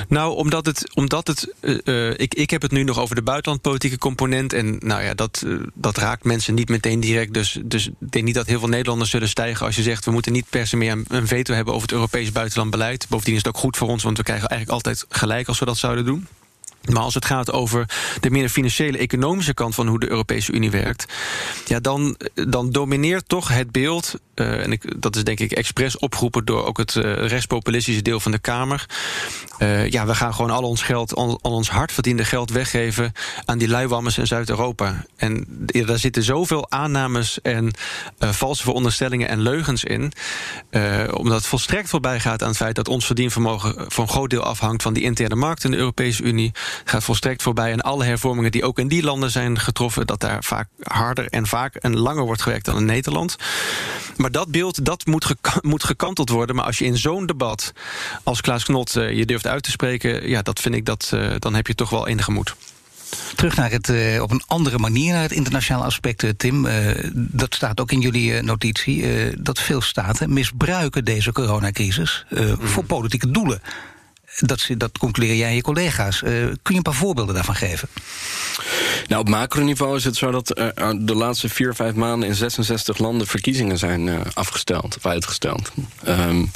Nou, 0.07 0.35
omdat 0.35 0.65
het. 0.65 0.95
Omdat 0.95 1.27
het 1.27 1.53
uh, 1.61 2.09
ik, 2.09 2.33
ik 2.33 2.49
heb 2.49 2.61
het 2.61 2.71
nu 2.71 2.83
nog 2.83 2.99
over 2.99 3.15
de 3.15 3.21
buitenlandpolitieke 3.21 3.97
component. 3.97 4.53
En 4.53 4.75
nou 4.79 5.03
ja, 5.03 5.13
dat, 5.13 5.43
uh, 5.45 5.59
dat 5.73 5.97
raakt 5.97 6.23
mensen 6.23 6.53
niet 6.53 6.69
meteen 6.69 6.99
direct. 6.99 7.33
Dus, 7.33 7.59
dus 7.65 7.87
ik 7.87 8.11
denk 8.11 8.25
niet 8.25 8.35
dat 8.35 8.47
heel 8.47 8.59
veel 8.59 8.67
Nederlanders 8.67 9.09
zullen 9.09 9.29
stijgen 9.29 9.65
als 9.65 9.75
je 9.75 9.81
zegt. 9.81 10.05
we 10.05 10.11
moeten 10.11 10.31
niet 10.31 10.49
per 10.49 10.67
se 10.67 10.77
meer 10.77 10.91
een, 10.91 11.05
een 11.07 11.27
veto 11.27 11.53
hebben 11.53 11.73
over 11.73 11.87
het 11.87 11.95
Europees 11.95 12.31
buitenlandbeleid. 12.31 13.05
Bovendien 13.09 13.35
is 13.35 13.43
het 13.43 13.55
ook 13.55 13.61
goed 13.61 13.77
voor 13.77 13.87
ons, 13.87 14.03
want 14.03 14.17
we 14.17 14.23
krijgen 14.23 14.49
eigenlijk 14.49 14.85
altijd 14.85 15.05
gelijk 15.09 15.47
als 15.47 15.59
we 15.59 15.65
dat 15.65 15.77
zouden 15.77 16.05
doen. 16.05 16.27
Maar 16.91 17.03
als 17.03 17.13
het 17.13 17.25
gaat 17.25 17.51
over 17.51 17.89
de 18.19 18.29
meer 18.29 18.49
financiële, 18.49 18.97
economische 18.97 19.53
kant 19.53 19.75
van 19.75 19.87
hoe 19.87 19.99
de 19.99 20.09
Europese 20.09 20.51
Unie 20.51 20.71
werkt, 20.71 21.05
ja, 21.65 21.79
dan, 21.79 22.17
dan 22.33 22.71
domineert 22.71 23.29
toch 23.29 23.47
het 23.47 23.71
beeld. 23.71 24.15
Uh, 24.35 24.63
en 24.63 24.71
ik, 24.71 25.01
dat 25.01 25.15
is 25.15 25.23
denk 25.23 25.39
ik 25.39 25.51
expres 25.51 25.97
opgeroepen 25.97 26.45
door 26.45 26.65
ook 26.65 26.77
het 26.77 26.95
uh, 26.95 27.03
rechtspopulistische 27.27 28.01
deel 28.01 28.19
van 28.19 28.31
de 28.31 28.39
Kamer. 28.39 28.85
Uh, 29.59 29.89
ja, 29.89 30.05
we 30.05 30.15
gaan 30.15 30.33
gewoon 30.33 30.51
al 30.51 30.63
ons 30.63 30.81
geld, 30.81 31.15
al, 31.15 31.39
ons 31.41 31.69
hard 31.69 31.91
verdiende 31.91 32.25
geld 32.25 32.49
weggeven 32.49 33.11
aan 33.45 33.57
die 33.57 33.67
luiwammers 33.67 34.17
in 34.17 34.27
Zuid-Europa. 34.27 35.05
En 35.15 35.45
daar 35.65 35.99
zitten 35.99 36.23
zoveel 36.23 36.71
aannames 36.71 37.41
en 37.41 37.71
valse 38.19 38.63
veronderstellingen 38.63 39.27
en 39.27 39.41
leugens 39.41 39.83
in. 39.83 40.11
omdat 41.11 41.37
het 41.37 41.45
volstrekt 41.45 41.89
voorbij 41.89 42.19
gaat 42.19 42.41
aan 42.41 42.47
het 42.47 42.57
feit 42.57 42.75
dat 42.75 42.87
ons 42.87 43.05
verdienvermogen 43.05 43.85
voor 43.87 44.03
een 44.03 44.09
groot 44.09 44.29
deel 44.29 44.43
afhangt 44.43 44.81
van 44.81 44.93
die 44.93 45.03
interne 45.03 45.35
markt 45.35 45.63
in 45.63 45.71
de 45.71 45.77
Europese 45.77 46.23
Unie 46.23 46.51
gaat 46.83 47.03
volstrekt 47.03 47.41
voorbij. 47.41 47.71
En 47.71 47.81
alle 47.81 48.05
hervormingen 48.05 48.51
die 48.51 48.63
ook 48.63 48.79
in 48.79 48.87
die 48.87 49.03
landen 49.03 49.31
zijn 49.31 49.59
getroffen, 49.59 50.07
dat 50.07 50.19
daar 50.19 50.43
vaak 50.43 50.67
harder 50.81 51.27
en 51.27 51.47
vaak 51.47 51.75
en 51.75 51.97
langer 51.97 52.23
wordt 52.23 52.41
gewerkt 52.41 52.65
dan 52.65 52.77
in 52.77 52.85
Nederland. 52.85 53.35
Maar 54.17 54.31
dat 54.31 54.51
beeld 54.51 54.85
dat 54.85 55.05
moet, 55.05 55.25
gek 55.25 55.57
moet 55.61 55.83
gekanteld 55.83 56.29
worden. 56.29 56.55
Maar 56.55 56.65
als 56.65 56.77
je 56.77 56.85
in 56.85 56.97
zo'n 56.97 57.25
debat 57.25 57.73
als 58.23 58.41
Klaas 58.41 58.63
Knot 58.63 58.95
uh, 58.95 59.11
je 59.11 59.25
durft 59.25 59.47
uit 59.47 59.63
te 59.63 59.71
spreken, 59.71 60.29
ja, 60.29 60.41
dat 60.41 60.59
vind 60.59 60.75
ik 60.75 60.85
dat 60.85 61.11
uh, 61.13 61.33
dan 61.39 61.53
heb 61.53 61.67
je 61.67 61.75
toch 61.75 61.89
wel 61.89 62.07
enige 62.07 62.31
moed. 62.31 62.55
Terug 63.35 63.55
naar 63.55 63.71
het 63.71 63.89
uh, 63.89 64.21
op 64.21 64.31
een 64.31 64.43
andere 64.47 64.77
manier 64.77 65.13
naar 65.13 65.21
het 65.21 65.31
internationale 65.31 65.85
aspect, 65.85 66.33
Tim. 66.37 66.65
Uh, 66.65 66.89
dat 67.13 67.55
staat 67.55 67.79
ook 67.79 67.91
in 67.91 67.99
jullie 67.99 68.41
notitie. 68.41 69.05
dat 69.41 69.59
veel 69.59 69.81
staten 69.81 70.33
misbruiken 70.33 71.05
deze 71.05 71.31
coronacrisis 71.31 72.25
mm. 72.29 72.57
voor 72.59 72.83
politieke 72.83 73.31
doelen. 73.31 73.61
Dat, 74.39 74.67
dat 74.77 74.97
concludeer 74.97 75.35
jij 75.35 75.47
en 75.47 75.55
je 75.55 75.61
collega's. 75.61 76.21
Uh, 76.21 76.29
kun 76.29 76.57
je 76.63 76.75
een 76.75 76.81
paar 76.81 76.93
voorbeelden 76.93 77.35
daarvan 77.35 77.55
geven? 77.55 77.87
Nou, 79.07 79.21
op 79.21 79.29
macroniveau 79.29 79.95
is 79.95 80.03
het 80.03 80.15
zo 80.15 80.31
dat 80.31 80.59
uh, 80.59 80.67
de 80.99 81.15
laatste 81.15 81.49
vier, 81.49 81.75
vijf 81.75 81.93
maanden 81.93 82.29
in 82.29 82.35
66 82.35 82.97
landen 82.97 83.27
verkiezingen 83.27 83.77
zijn 83.77 84.33
afgesteld 84.33 84.97
of 84.97 85.05
uitgesteld. 85.05 85.71
Um, 86.07 86.51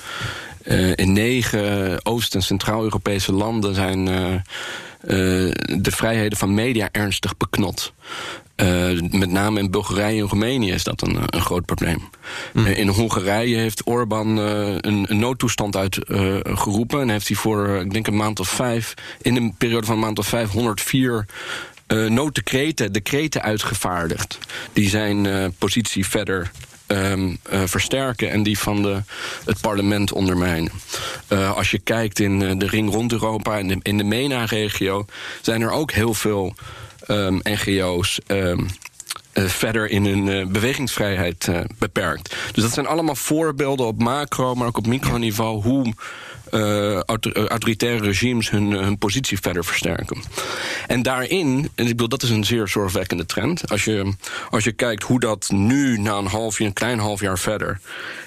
in 0.95 1.13
negen 1.13 2.05
Oost- 2.05 2.35
en 2.35 2.41
Centraal-Europese 2.41 3.31
landen 3.31 3.75
zijn 3.75 4.05
de 5.65 5.91
vrijheden 5.91 6.37
van 6.37 6.53
media 6.53 6.89
ernstig 6.91 7.37
beknot. 7.37 7.93
Uh, 8.61 9.01
met 9.11 9.29
name 9.29 9.59
in 9.59 9.71
Bulgarije 9.71 10.21
en 10.21 10.27
Roemenië 10.27 10.71
is 10.71 10.83
dat 10.83 11.01
een, 11.01 11.17
een 11.25 11.41
groot 11.41 11.65
probleem. 11.65 12.09
Mm. 12.53 12.65
Uh, 12.65 12.77
in 12.77 12.87
Hongarije 12.87 13.57
heeft 13.57 13.81
Orbán 13.85 14.37
uh, 14.37 14.43
een, 14.67 15.05
een, 15.11 15.19
noodtoestand 15.19 15.75
uitgeroepen. 15.75 17.01
en 17.01 17.09
heeft 17.09 17.27
hij 17.27 17.37
voor, 17.37 17.67
ik 17.67 17.91
denk, 17.91 18.07
een 18.07 18.15
maand 18.15 18.39
of 18.39 18.49
vijf... 18.49 18.93
in 19.21 19.35
een 19.35 19.53
periode 19.57 19.85
van 19.85 19.95
een 19.95 20.01
maand 20.01 20.19
of 20.19 20.27
vijf, 20.27 20.49
104 20.49 21.25
nooddecreten, 21.87 22.91
decreten 22.91 23.41
uitgevaardigd. 23.41 24.37
Die 24.73 24.89
zijn 24.89 25.53
positie 25.57 26.07
verder 26.07 26.51
Um, 26.91 27.39
uh, 27.53 27.61
versterken 27.65 28.31
en 28.31 28.43
die 28.43 28.59
van 28.59 28.81
de, 28.81 29.01
het 29.45 29.61
parlement 29.61 30.11
ondermijnen. 30.11 30.71
Uh, 31.29 31.55
als 31.55 31.71
je 31.71 31.79
kijkt 31.79 32.19
in 32.19 32.59
de 32.59 32.67
ring 32.67 32.93
rond 32.93 33.11
Europa 33.11 33.57
en 33.57 33.69
in 33.69 33.79
de, 33.79 33.89
in 33.89 33.97
de 33.97 34.03
MENA-regio, 34.03 35.05
zijn 35.41 35.61
er 35.61 35.71
ook 35.71 35.91
heel 35.91 36.13
veel 36.13 36.55
um, 37.09 37.39
NGO's. 37.43 38.19
Um, 38.27 38.67
uh, 39.33 39.45
verder 39.45 39.89
in 39.89 40.05
hun 40.05 40.27
uh, 40.27 40.45
bewegingsvrijheid 40.47 41.47
uh, 41.49 41.59
beperkt. 41.77 42.35
Dus 42.51 42.63
dat 42.63 42.73
zijn 42.73 42.87
allemaal 42.87 43.15
voorbeelden 43.15 43.85
op 43.85 43.99
macro, 43.99 44.55
maar 44.55 44.67
ook 44.67 44.77
op 44.77 44.87
microniveau 44.87 45.61
hoe 45.61 45.93
uh, 46.51 46.99
autoritaire 47.47 48.03
regimes 48.05 48.49
hun, 48.49 48.71
hun 48.71 48.97
positie 48.97 49.39
verder 49.39 49.65
versterken. 49.65 50.21
En 50.87 51.01
daarin, 51.01 51.69
en 51.75 51.83
ik 51.83 51.89
bedoel, 51.91 52.07
dat 52.07 52.23
is 52.23 52.29
een 52.29 52.45
zeer 52.45 52.67
zorgwekkende 52.67 53.25
trend. 53.25 53.69
Als 53.69 53.83
je, 53.83 54.13
als 54.49 54.63
je 54.63 54.71
kijkt 54.71 55.03
hoe 55.03 55.19
dat 55.19 55.49
nu, 55.51 55.99
na 55.99 56.17
een 56.17 56.25
half 56.25 56.57
jaar, 56.57 56.67
een 56.67 56.73
klein 56.73 56.99
half 56.99 57.21
jaar 57.21 57.39
verder, 57.39 57.79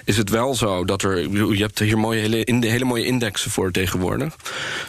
is 0.05 0.17
het 0.17 0.31
wel 0.31 0.55
zo 0.55 0.85
dat 0.85 1.03
er. 1.03 1.31
Je 1.31 1.63
hebt 1.63 1.79
hier 1.79 1.99
mooie, 1.99 2.21
hele, 2.21 2.45
in 2.45 2.63
hele 2.63 2.85
mooie 2.85 3.05
indexen 3.05 3.51
voor 3.51 3.71
tegenwoordig. 3.71 4.37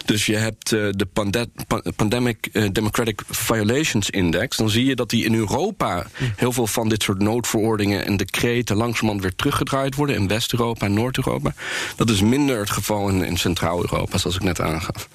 Dus 0.06 0.26
je 0.26 0.36
hebt 0.36 0.70
de 0.70 1.08
Pande 1.14 1.50
Pandemic 1.96 2.74
Democratic 2.74 3.22
Violations 3.30 4.10
Index. 4.10 4.58
Dan 4.58 4.70
zie 4.70 4.86
je 4.86 4.96
dat 4.96 5.10
die 5.10 5.26
in 5.26 5.36
Europa 5.36 6.08
heel 6.36 6.52
veel 6.52 6.68
van 6.68 6.90
dit 6.90 7.04
soort 7.04 7.20
noodverordeningen 7.20 8.06
en 8.06 8.18
decreten 8.18 8.76
langzamerhand 8.76 9.22
weer 9.22 9.36
teruggedraaid 9.36 9.96
worden. 9.96 10.16
In 10.16 10.28
West-Europa 10.28 10.86
en 10.86 10.94
Noord-Europa. 10.94 11.54
Dat 11.96 12.10
is 12.10 12.22
minder 12.22 12.60
het 12.60 12.70
geval 12.70 13.10
in, 13.10 13.23
in 13.24 13.38
Centraal-Europa, 13.38 14.18
zoals 14.18 14.36
ik 14.36 14.44
net 14.44 14.62
aangaf. 14.62 15.10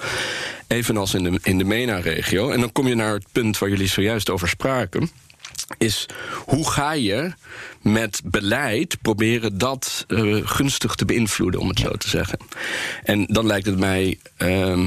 Evenals 0.66 1.14
in 1.14 1.22
de, 1.22 1.38
in 1.42 1.58
de 1.58 1.64
MENA-regio. 1.64 2.50
En 2.50 2.60
dan 2.60 2.72
kom 2.72 2.86
je 2.86 2.94
naar 2.94 3.12
het 3.12 3.26
punt 3.32 3.58
waar 3.58 3.68
jullie 3.68 3.88
zojuist 3.88 4.30
over 4.30 4.48
spraken 4.48 5.10
is 5.78 6.06
hoe 6.44 6.70
ga 6.70 6.92
je 6.92 7.32
met 7.82 8.20
beleid 8.24 8.98
proberen 9.02 9.58
dat 9.58 10.04
uh, 10.08 10.40
gunstig 10.44 10.94
te 10.94 11.04
beïnvloeden, 11.04 11.60
om 11.60 11.68
het 11.68 11.78
zo 11.78 11.90
te 11.90 12.08
zeggen. 12.08 12.38
En 13.04 13.24
dan 13.24 13.46
lijkt 13.46 13.66
het 13.66 13.78
mij. 13.78 14.18
Uh, 14.38 14.86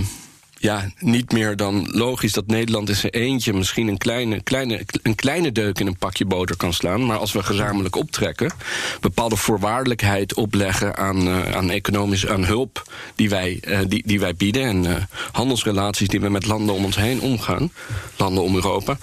ja, 0.62 0.92
niet 1.00 1.32
meer 1.32 1.56
dan 1.56 1.88
logisch 1.92 2.34
dat 2.34 2.48
Nederland 2.48 2.90
in 2.90 2.96
zijn 2.96 3.12
eentje 3.12 3.54
misschien 3.54 3.88
een 3.88 3.98
kleine, 3.98 4.42
kleine, 4.42 4.86
een 5.04 5.16
kleine 5.16 5.52
deuk 5.52 5.80
in 5.80 5.88
een 5.88 5.98
pakje 5.98 6.26
boter 6.26 6.58
kan 6.58 6.74
slaan. 6.74 7.06
Maar 7.06 7.18
als 7.18 7.32
we 7.32 7.44
gezamenlijk 7.44 7.96
optrekken, 7.96 8.54
bepaalde 9.00 9.36
voorwaardelijkheid 9.36 10.34
opleggen 10.34 10.98
aan, 10.98 11.28
uh, 11.28 11.56
aan 11.56 11.70
economisch 11.70 12.28
aan 12.28 12.46
hulp 12.46 12.92
die 13.16 13.30
wij, 13.30 13.60
uh, 13.68 13.80
die, 13.88 14.04
die 14.06 14.20
wij 14.20 14.36
bieden. 14.36 14.64
En 14.64 14.84
uh, 14.84 14.96
handelsrelaties 15.32 16.08
die 16.08 16.20
we 16.20 16.30
met 16.30 16.46
landen 16.46 16.76
om 16.76 16.86
ons 16.86 16.96
heen 16.96 17.22
omgaan, 17.22 17.72
landen 18.18 18.44
om 18.44 18.56
Europa. 18.56 18.98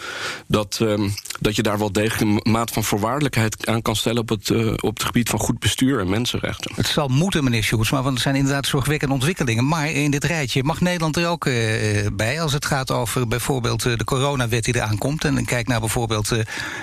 Dat, 0.47 0.79
um, 0.83 1.15
dat 1.41 1.57
je 1.57 1.63
daar 1.63 1.79
wel 1.79 1.93
degelijk 1.93 2.45
een 2.45 2.53
maat 2.53 2.71
van 2.71 2.85
voorwaardelijkheid 2.85 3.67
aan 3.67 3.83
kan 3.83 3.97
stellen 3.97 4.21
op 4.21 4.29
het, 4.29 4.51
op 4.83 4.97
het 4.97 5.05
gebied 5.05 5.29
van 5.29 5.39
goed 5.39 5.59
bestuur 5.59 6.01
en 6.01 6.09
mensenrechten. 6.09 6.73
Het 6.75 6.87
zal 6.87 7.09
moeten, 7.09 7.45
meneer 7.45 7.71
maar 7.91 8.03
want 8.03 8.17
er 8.17 8.23
zijn 8.23 8.35
inderdaad 8.35 8.67
zorgwekkende 8.67 9.15
ontwikkelingen. 9.15 9.69
Maar 9.69 9.91
in 9.91 10.11
dit 10.11 10.25
rijtje 10.25 10.63
mag 10.63 10.81
Nederland 10.81 11.17
er 11.17 11.29
ook 11.29 11.48
uh, 11.49 12.07
bij 12.13 12.41
als 12.41 12.53
het 12.53 12.65
gaat 12.65 12.91
over 12.91 13.29
bijvoorbeeld 13.29 13.85
uh, 13.85 13.97
de 13.97 14.05
coronawet 14.05 14.65
die 14.65 14.77
eraan 14.77 14.99
komt. 14.99 15.25
En 15.25 15.45
kijk 15.45 15.67
naar 15.69 15.81
bijvoorbeeld, 15.81 16.31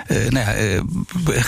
nou 0.08 0.38
ja, 0.38 0.82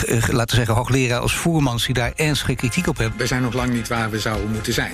laten 0.07 0.49
we 0.49 0.55
zeggen, 0.55 0.75
hoogleraar 0.75 1.21
als 1.21 1.37
Voermans 1.37 1.85
die 1.87 1.95
daar 1.95 2.13
ernstige 2.17 2.55
kritiek 2.55 2.87
op 2.87 2.99
hebben. 2.99 3.19
We 3.19 3.27
zijn 3.27 3.43
nog 3.43 3.55
lang 3.55 3.73
niet 3.73 3.89
waar 3.89 4.11
we 4.11 4.19
zouden 4.19 4.51
moeten 4.53 4.73
zijn. 4.73 4.93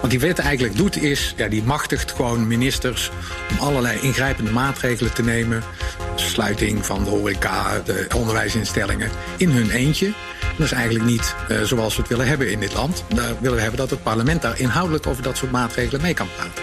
Wat 0.00 0.10
die 0.10 0.20
wet 0.20 0.38
eigenlijk 0.38 0.76
doet 0.76 1.02
is, 1.02 1.34
ja, 1.36 1.48
die 1.48 1.62
machtigt 1.62 2.12
gewoon 2.12 2.46
ministers 2.46 3.10
om 3.50 3.58
allerlei 3.58 4.00
ingrijpende 4.00 4.50
maatregelen 4.50 5.12
te 5.12 5.22
nemen. 5.22 5.62
Sluiting 6.14 6.86
van 6.86 7.04
de 7.04 7.10
horeca, 7.10 7.80
de 7.84 8.06
onderwijsinstellingen, 8.16 9.10
in 9.36 9.50
hun 9.50 9.70
eentje. 9.70 10.12
Dat 10.56 10.66
is 10.66 10.72
eigenlijk 10.72 11.04
niet 11.04 11.34
zoals 11.62 11.94
we 11.94 12.00
het 12.00 12.10
willen 12.10 12.26
hebben 12.26 12.50
in 12.50 12.60
dit 12.60 12.74
land. 12.74 13.04
Daar 13.14 13.34
willen 13.40 13.56
we 13.56 13.62
hebben 13.62 13.80
dat 13.80 13.90
het 13.90 14.02
parlement 14.02 14.42
daar 14.42 14.60
inhoudelijk 14.60 15.06
over 15.06 15.22
dat 15.22 15.36
soort 15.36 15.50
maatregelen 15.50 16.00
mee 16.00 16.14
kan 16.14 16.28
praten. 16.36 16.62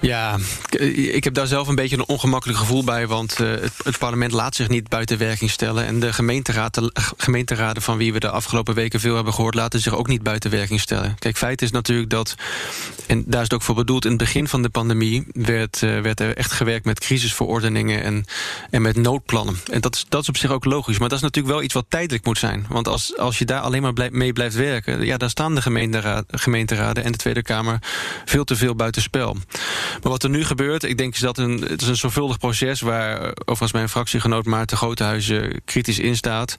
Ja, 0.00 0.38
ik 0.78 1.24
heb 1.24 1.34
daar 1.34 1.46
zelf 1.46 1.68
een 1.68 1.74
beetje 1.74 1.96
een 1.96 2.08
ongemakkelijk 2.08 2.58
gevoel 2.58 2.84
bij... 2.84 3.06
want 3.06 3.40
uh, 3.40 3.50
het, 3.84 3.98
parlement 3.98 4.32
laat 4.32 4.54
zich 4.54 4.68
niet 4.68 4.88
buiten 4.88 5.18
werking 5.18 5.50
stellen... 5.50 5.86
en 5.86 6.00
de, 6.00 6.12
gemeenteraad, 6.12 6.74
de 6.74 6.90
gemeenteraden 7.16 7.82
van 7.82 7.96
wie 7.96 8.12
we 8.12 8.20
de 8.20 8.30
afgelopen 8.30 8.74
weken 8.74 9.00
veel 9.00 9.14
hebben 9.14 9.34
gehoord... 9.34 9.54
laten 9.54 9.80
zich 9.80 9.96
ook 9.96 10.06
niet 10.06 10.22
buiten 10.22 10.50
werking 10.50 10.80
stellen. 10.80 11.16
Kijk, 11.18 11.36
feit 11.36 11.62
is 11.62 11.70
natuurlijk 11.70 12.10
dat, 12.10 12.34
en 13.06 13.24
daar 13.26 13.40
is 13.40 13.44
het 13.44 13.54
ook 13.54 13.62
voor 13.62 13.74
bedoeld... 13.74 14.04
in 14.04 14.10
het 14.10 14.20
begin 14.20 14.48
van 14.48 14.62
de 14.62 14.68
pandemie 14.68 15.26
werd, 15.32 15.80
werd 15.80 16.20
er 16.20 16.36
echt 16.36 16.52
gewerkt 16.52 16.84
met 16.84 17.00
crisisverordeningen... 17.00 18.02
en, 18.02 18.24
en 18.70 18.82
met 18.82 18.96
noodplannen. 18.96 19.56
En 19.70 19.80
dat 19.80 19.94
is, 19.94 20.06
dat 20.08 20.22
is 20.22 20.28
op 20.28 20.36
zich 20.36 20.50
ook 20.50 20.64
logisch. 20.64 20.98
Maar 20.98 21.08
dat 21.08 21.18
is 21.18 21.24
natuurlijk 21.24 21.54
wel 21.54 21.64
iets 21.64 21.74
wat 21.74 21.86
tijdelijk 21.88 22.24
moet 22.24 22.38
zijn. 22.38 22.66
Want 22.68 22.88
als, 22.88 23.18
als 23.18 23.38
je 23.38 23.44
daar 23.44 23.60
alleen 23.60 23.82
maar 23.82 24.10
mee 24.10 24.32
blijft 24.32 24.54
werken... 24.54 25.04
ja, 25.04 25.16
dan 25.16 25.30
staan 25.30 25.54
de 25.54 25.62
gemeenteraden 26.26 27.04
en 27.04 27.12
de 27.12 27.18
Tweede 27.18 27.42
Kamer... 27.42 27.78
veel 28.24 28.44
te 28.44 28.56
veel 28.56 28.74
buitenspel. 28.74 29.36
Maar 30.02 30.12
wat 30.12 30.22
er 30.22 30.30
nu 30.30 30.44
gebeurt, 30.44 30.82
ik 30.82 30.98
denk 30.98 31.20
dat 31.20 31.38
een, 31.38 31.60
het 31.60 31.82
is 31.82 31.88
een 31.88 31.96
zorgvuldig 31.96 32.38
proces... 32.38 32.80
waar 32.80 33.32
overigens 33.34 33.72
mijn 33.72 33.88
fractiegenoot 33.88 34.44
Maarten 34.44 34.76
Grotehuizen 34.76 35.60
kritisch 35.64 35.98
in 35.98 36.16
staat... 36.16 36.56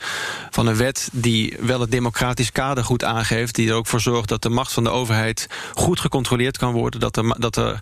van 0.49 0.67
een 0.67 0.75
wet 0.75 1.09
die 1.11 1.57
wel 1.59 1.79
het 1.79 1.91
democratisch 1.91 2.51
kader 2.51 2.83
goed 2.83 3.03
aangeeft... 3.03 3.55
die 3.55 3.69
er 3.69 3.75
ook 3.75 3.87
voor 3.87 4.01
zorgt 4.01 4.29
dat 4.29 4.41
de 4.41 4.49
macht 4.49 4.73
van 4.73 4.83
de 4.83 4.89
overheid 4.89 5.47
goed 5.73 5.99
gecontroleerd 5.99 6.57
kan 6.57 6.73
worden... 6.73 6.99
dat 6.99 7.15
de, 7.15 7.35
dat 7.37 7.53
de, 7.53 7.77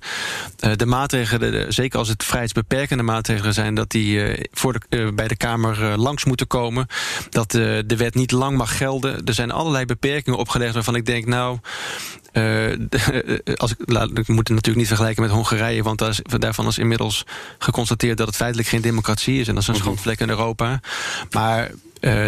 de 0.75 0.85
maatregelen, 0.85 1.73
zeker 1.73 1.99
als 1.99 2.07
het 2.07 2.23
vrijheidsbeperkende 2.23 3.03
maatregelen 3.03 3.53
zijn... 3.53 3.75
dat 3.75 3.89
die 3.89 4.15
uh, 4.15 4.43
voor 4.51 4.73
de, 4.73 5.11
bij 5.15 5.27
de 5.27 5.37
Kamer 5.37 5.97
langs 5.97 6.25
moeten 6.25 6.47
komen. 6.47 6.87
Dat 7.29 7.51
de 7.51 7.95
wet 7.97 8.15
niet 8.15 8.31
lang 8.31 8.57
mag 8.57 8.77
gelden. 8.77 9.25
Er 9.25 9.33
zijn 9.33 9.51
allerlei 9.51 9.85
beperkingen 9.85 10.39
opgelegd 10.39 10.73
waarvan 10.73 10.95
ik 10.95 11.05
denk... 11.05 11.25
nou, 11.25 11.59
als 13.55 13.71
ik, 13.71 13.77
laat, 13.85 14.09
ik 14.09 14.27
moet 14.27 14.47
het 14.47 14.49
natuurlijk 14.49 14.75
niet 14.75 14.87
vergelijken 14.87 15.23
met 15.23 15.31
Hongarije, 15.31 15.83
want 15.83 15.99
daar 15.99 16.09
is, 16.09 16.21
daarvan 16.23 16.67
is 16.67 16.77
inmiddels 16.77 17.25
geconstateerd 17.57 18.17
dat 18.17 18.27
het 18.27 18.35
feitelijk 18.35 18.67
geen 18.67 18.81
democratie 18.81 19.39
is 19.39 19.47
en 19.47 19.53
dat 19.53 19.63
is 19.63 19.69
een 19.69 19.75
schandvlek 19.75 20.19
in 20.19 20.29
Europa. 20.29 20.79
Maar 21.31 21.71
uh, 22.01 22.27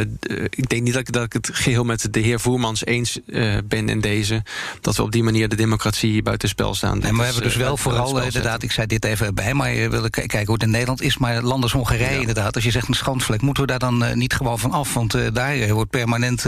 ik 0.49 0.69
denk 0.69 0.81
niet 0.81 0.93
dat 0.93 1.01
ik, 1.01 1.11
dat 1.11 1.23
ik, 1.23 1.33
het 1.33 1.49
geheel 1.53 1.83
met 1.83 2.07
de 2.13 2.19
heer 2.19 2.39
Voermans 2.39 2.85
eens 2.85 3.19
uh, 3.25 3.57
ben 3.65 3.89
in 3.89 4.01
deze. 4.01 4.43
Dat 4.81 4.95
we 4.95 5.03
op 5.03 5.11
die 5.11 5.23
manier 5.23 5.49
de 5.49 5.55
democratie 5.55 6.23
buitenspel 6.23 6.75
staan. 6.75 6.99
Nee, 6.99 7.11
maar 7.11 7.19
we 7.19 7.25
hebben 7.25 7.43
dus 7.43 7.55
wel 7.55 7.77
vooral, 7.77 8.21
inderdaad, 8.21 8.63
ik 8.63 8.71
zei 8.71 8.87
dit 8.87 9.05
even 9.05 9.25
erbij, 9.25 9.53
maar 9.53 9.73
je 9.73 9.89
wil 9.89 10.09
kijken 10.09 10.45
hoe 10.45 10.53
het 10.53 10.63
in 10.63 10.69
Nederland 10.69 11.01
is. 11.01 11.17
Maar 11.17 11.41
landers 11.41 11.73
Hongarije, 11.73 12.13
ja. 12.13 12.19
inderdaad, 12.19 12.55
als 12.55 12.63
je 12.63 12.71
zegt 12.71 12.87
een 12.87 12.93
schandvlek, 12.93 13.41
moeten 13.41 13.63
we 13.63 13.69
daar 13.69 13.79
dan 13.79 14.03
uh, 14.03 14.13
niet 14.13 14.33
gewoon 14.33 14.59
van 14.59 14.71
af? 14.71 14.93
Want 14.93 15.35
daar 15.35 15.73
wordt 15.73 15.89
permanent, 15.89 16.45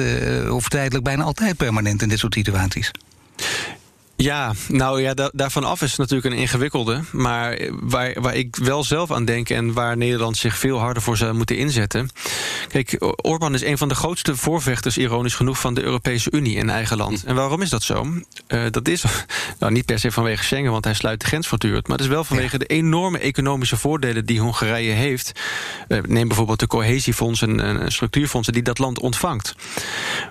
of 0.50 0.70
tijdelijk 0.70 1.04
bijna 1.04 1.24
altijd 1.24 1.58
permanent 1.58 2.02
in 2.02 2.10
dit 2.10 2.20
soort 2.20 2.34
situaties. 2.34 2.92
Ja, 4.24 4.54
nou 4.68 5.02
ja, 5.02 5.14
da 5.14 5.30
daarvan 5.34 5.64
af 5.64 5.82
is 5.82 5.96
natuurlijk 5.96 6.34
een 6.34 6.40
ingewikkelde. 6.40 7.02
Maar 7.12 7.60
waar, 7.72 8.22
waar 8.22 8.36
ik 8.36 8.56
wel 8.56 8.84
zelf 8.84 9.12
aan 9.12 9.26
denk 9.26 9.50
en 9.50 9.74
waar 9.74 9.98
Nederland 9.98 10.38
zich 10.38 10.58
veel 10.58 10.80
harder 10.80 11.04
voor 11.04 11.18
zou 11.18 11.34
moeten 11.34 11.58
inzetten. 11.58 12.10
Kijk, 12.68 12.96
Orbán 13.22 13.54
is 13.54 13.64
een 13.64 13.78
van 13.78 13.88
de 13.88 13.96
grootste 13.96 14.36
voorvechters, 14.36 14.98
ironisch 14.98 15.36
genoeg, 15.36 15.60
van 15.60 15.74
de 15.74 15.84
Europese 15.84 16.32
Unie 16.32 16.56
in 16.56 16.70
eigen 16.70 16.98
land. 16.98 17.24
En 17.24 17.36
waarom 17.36 17.62
is 17.62 17.70
dat 17.70 17.84
zo? 17.84 18.08
Uh, 18.48 18.66
dat 18.70 18.88
is 18.88 19.04
nou 19.60 19.72
niet 19.72 19.86
per 19.86 20.00
se 20.00 20.12
vanwege 20.12 20.44
Schengen, 20.44 20.72
want 20.72 20.86
hij 20.86 20.94
sluit 20.94 21.20
de 21.20 21.28
grens 21.28 21.48
voortdurend. 21.48 21.88
Maar 21.88 21.98
het 21.98 22.06
is 22.06 22.12
wel 22.12 22.24
vanwege 22.24 22.58
de 22.58 22.66
enorme 22.66 23.18
economische 23.18 23.78
voordelen 23.78 24.26
die 24.26 24.40
Hongarije 24.40 24.92
heeft. 24.92 25.32
Uh, 25.88 26.00
neem 26.08 26.28
bijvoorbeeld 26.28 26.60
de 26.60 26.68
cohesiefondsen 26.68 27.60
en 27.60 27.92
structuurfondsen 27.92 28.54
die 28.54 28.64
dat 28.64 28.80
land 28.80 29.00
ontvangt. 29.00 29.56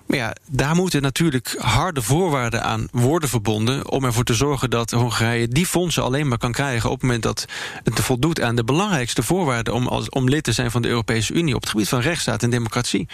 Maar 0.07 0.19
ja, 0.19 0.37
daar 0.51 0.75
moeten 0.75 1.03
natuurlijk 1.03 1.57
harde 1.59 2.03
voorwaarden 2.03 2.63
aan 2.63 2.89
worden 2.91 3.29
verbonden 3.29 3.82
om 3.89 4.05
ervoor 4.05 4.25
te 4.25 4.35
zorgen 4.35 4.71
dat 4.71 4.91
Hongarije 4.91 5.49
die 5.49 5.67
fondsen 5.67 6.03
alleen 6.03 6.29
maar 6.29 6.39
kan 6.39 6.53
krijgen 6.53 6.91
op 6.91 6.95
het 6.95 7.03
moment 7.03 7.23
dat 7.23 7.45
het 7.85 8.01
voldoet 8.01 8.41
aan 8.41 8.57
de 8.57 8.65
belangrijkste 8.65 9.23
voorwaarden 9.23 9.75
om, 9.75 9.87
als, 9.87 10.09
om 10.09 10.29
lid 10.29 10.45
te 10.45 10.53
zijn 10.53 10.71
van 10.71 10.83
de 10.83 10.89
Europese 10.89 11.33
Unie 11.33 11.55
op 11.55 11.61
het 11.61 11.71
gebied 11.71 11.89
van 11.89 12.01
rechtsstaat 12.01 12.43
en 12.43 12.51
democratie. 12.51 13.09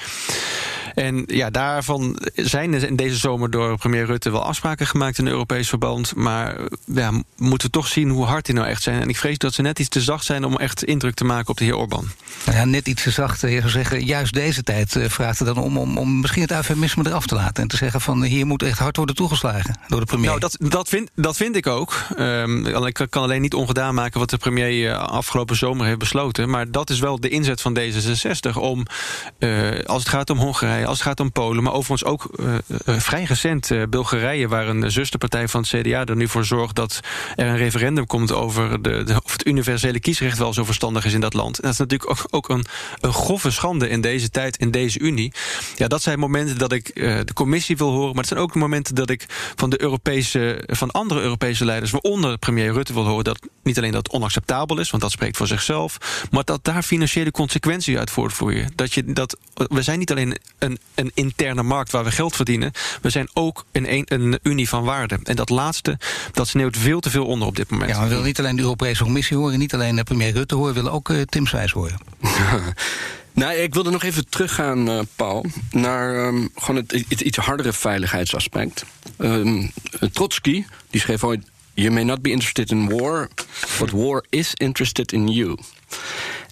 En 0.99 1.23
ja, 1.27 1.51
daarvan 1.51 2.19
zijn 2.35 2.73
er 2.73 2.85
in 2.85 2.97
deze 2.97 3.17
zomer 3.17 3.51
door 3.51 3.79
premier 3.79 4.07
Rutte 4.07 4.31
wel 4.31 4.45
afspraken 4.45 4.87
gemaakt 4.87 5.19
in 5.19 5.27
Europees 5.27 5.69
verband. 5.69 6.15
Maar 6.15 6.57
ja, 6.85 7.23
moeten 7.37 7.67
we 7.67 7.73
toch 7.73 7.89
zien 7.89 8.09
hoe 8.09 8.25
hard 8.25 8.47
die 8.47 8.55
nou 8.55 8.67
echt 8.67 8.83
zijn. 8.83 9.01
En 9.01 9.09
ik 9.09 9.17
vrees 9.17 9.39
dat 9.39 9.55
ze 9.55 9.63
net 9.63 9.79
iets 9.79 9.89
te 9.89 10.01
zacht 10.01 10.25
zijn 10.25 10.45
om 10.45 10.57
echt 10.57 10.85
indruk 10.85 11.15
te 11.15 11.25
maken 11.25 11.49
op 11.49 11.57
de 11.57 11.65
heer 11.65 11.77
Orbán. 11.77 12.11
Nou 12.47 12.59
ja, 12.59 12.65
net 12.65 12.89
iets 12.89 13.03
te 13.03 13.11
zacht. 13.11 13.41
Je 13.41 13.59
zou 13.59 13.69
zeggen, 13.69 14.05
juist 14.05 14.35
deze 14.35 14.63
tijd 14.63 14.95
uh, 14.95 15.09
vraagt 15.09 15.39
het 15.39 15.55
dan 15.55 15.59
om, 15.59 15.79
om, 15.79 15.99
om 15.99 16.21
misschien 16.21 16.43
het 16.43 16.51
eufemisme 16.51 17.07
eraf 17.07 17.27
te 17.27 17.35
laten. 17.35 17.63
En 17.63 17.69
te 17.69 17.77
zeggen 17.77 18.01
van 18.01 18.23
hier 18.23 18.47
moet 18.47 18.63
echt 18.63 18.79
hard 18.79 18.97
worden 18.97 19.15
toegeslagen 19.15 19.79
door 19.89 20.01
de 20.01 20.07
premier. 20.07 20.27
Nou, 20.27 20.41
dat, 20.41 20.57
dat, 20.61 20.89
vind, 20.89 21.11
dat 21.15 21.37
vind 21.37 21.57
ik 21.57 21.67
ook. 21.67 21.95
Um, 22.19 22.67
ik 22.87 23.07
kan 23.11 23.23
alleen 23.23 23.43
niet 23.43 23.55
ongedaan 23.55 23.95
maken 23.95 24.21
wat 24.21 24.31
de 24.31 24.37
premier 24.37 24.95
afgelopen 24.95 25.57
zomer 25.57 25.87
heeft 25.87 25.99
besloten. 25.99 26.51
Maar 26.51 26.71
dat 26.71 26.91
is 26.91 26.99
wel 26.99 27.21
de 27.21 27.29
inzet 27.29 27.61
van 27.61 27.79
D66 27.79 28.57
om, 28.59 28.87
uh, 29.39 29.85
als 29.85 30.03
het 30.03 30.09
gaat 30.09 30.31
om 30.31 30.39
Hongarije, 30.39 30.87
als 30.89 30.99
het 30.99 31.07
gaat 31.07 31.21
om 31.21 31.33
Polen, 31.33 31.63
maar 31.63 31.73
overigens 31.73 32.11
ook 32.11 32.29
uh, 32.41 32.55
vrij 32.99 33.25
recent 33.25 33.71
Bulgarije, 33.91 34.49
waar 34.49 34.69
een 34.69 34.91
zusterpartij 34.91 35.49
van 35.49 35.61
het 35.61 35.71
CDA 35.71 36.05
er 36.05 36.17
nu 36.17 36.29
voor 36.29 36.45
zorgt 36.45 36.75
dat 36.75 37.01
er 37.37 37.47
een 37.47 37.57
referendum 37.57 38.07
komt 38.07 38.33
over 38.33 38.83
de, 38.83 39.21
of 39.25 39.33
het 39.33 39.47
universele 39.47 40.01
kiesrecht 40.01 40.39
wel 40.39 40.53
zo 40.53 40.65
verstandig 40.65 41.05
is 41.05 41.13
in 41.13 41.21
dat 41.21 41.35
land. 41.35 41.57
En 41.57 41.63
dat 41.63 41.73
is 41.73 41.79
natuurlijk 41.79 42.11
ook, 42.11 42.27
ook 42.31 42.49
een, 42.49 42.65
een 43.01 43.13
grove 43.13 43.51
schande 43.51 43.89
in 43.89 44.01
deze 44.01 44.31
tijd, 44.31 44.57
in 44.57 44.71
deze 44.71 44.99
Unie. 44.99 45.33
Ja, 45.77 45.89
dat 45.89 46.03
zijn 46.03 46.19
momenten 46.19 46.59
dat 46.59 46.73
ik 46.73 46.95
de 46.95 47.33
commissie 47.35 47.77
wil 47.77 47.91
horen, 47.91 48.09
maar 48.09 48.25
het 48.25 48.27
zijn 48.27 48.41
ook 48.41 48.55
momenten 48.55 48.95
dat 48.95 49.11
ik 49.11 49.25
van 49.57 49.71
de 49.71 49.83
Europese 49.83 50.63
van 50.67 50.91
andere 50.91 51.21
Europese 51.21 51.65
leiders, 51.65 51.91
waaronder 51.91 52.39
premier 52.39 52.73
Rutte, 52.73 52.93
wil 52.93 53.07
horen 53.07 53.25
dat 53.25 53.39
niet 53.63 53.79
alleen 53.79 53.93
dat 53.93 54.11
onacceptabel 54.11 54.79
is, 54.79 54.91
want 54.91 55.03
dat 55.03 55.13
spreekt 55.13 55.37
voor 55.37 55.47
zichzelf, 55.47 55.99
maar 56.31 56.45
dat 56.45 56.65
daar 56.65 56.83
financiële 56.83 57.31
consequenties 57.31 57.97
uit 57.97 58.11
voortvloeien. 58.11 58.73
Dat 58.75 58.95
je 58.95 59.13
dat 59.13 59.37
we 59.55 59.83
zijn 59.83 59.99
niet 59.99 60.11
alleen 60.11 60.39
een, 60.69 60.79
een 60.95 61.11
interne 61.15 61.63
markt 61.63 61.93
waar 61.93 62.05
we 62.05 62.11
geld 62.11 62.37
verdienen, 62.37 62.73
we 63.03 63.11
zijn 63.11 63.29
ook 63.33 63.65
een, 63.73 63.93
een, 63.93 64.05
een 64.09 64.39
unie 64.43 64.69
van 64.69 64.85
waarden. 64.85 65.23
En 65.23 65.37
dat 65.37 65.51
laatste, 65.51 65.99
dat 66.33 66.49
sneeuwt 66.49 66.77
veel 66.77 67.01
te 67.01 67.11
veel 67.11 67.27
onder 67.27 67.49
op 67.49 67.57
dit 67.57 67.71
moment. 67.71 67.91
Ja, 67.91 68.03
we 68.03 68.09
willen 68.09 68.25
niet 68.25 68.39
alleen 68.39 68.57
de 68.57 68.63
Europese 68.63 69.03
Commissie 69.03 69.37
horen, 69.37 69.59
niet 69.59 69.75
alleen 69.75 70.05
premier 70.05 70.33
Rutte 70.33 70.55
horen, 70.55 70.75
we 70.75 70.81
willen 70.81 70.93
ook 70.93 71.09
uh, 71.09 71.23
Tim 71.23 71.47
Swijs 71.47 71.73
horen. 71.73 71.99
Nou, 73.33 73.55
ik 73.55 73.75
wilde 73.75 73.91
nog 73.91 74.03
even 74.03 74.29
teruggaan, 74.29 74.91
uh, 74.91 75.01
Paul, 75.17 75.45
naar 75.71 76.27
um, 76.27 76.51
gewoon 76.55 76.77
het, 76.77 77.05
het, 77.09 77.21
iets 77.21 77.37
hardere 77.37 77.73
veiligheidsaspect. 77.73 78.85
Um, 79.19 79.71
Trotsky, 80.13 80.65
die 80.91 81.01
schreef 81.01 81.25
ooit... 81.25 81.45
You 81.75 81.91
may 81.91 82.03
not 82.03 82.23
be 82.23 82.31
interested 82.31 82.71
in 82.71 82.89
war, 82.89 83.29
but 83.79 83.91
war 83.91 84.25
is 84.29 84.55
interested 84.55 85.13
in 85.13 85.29
you. 85.29 85.59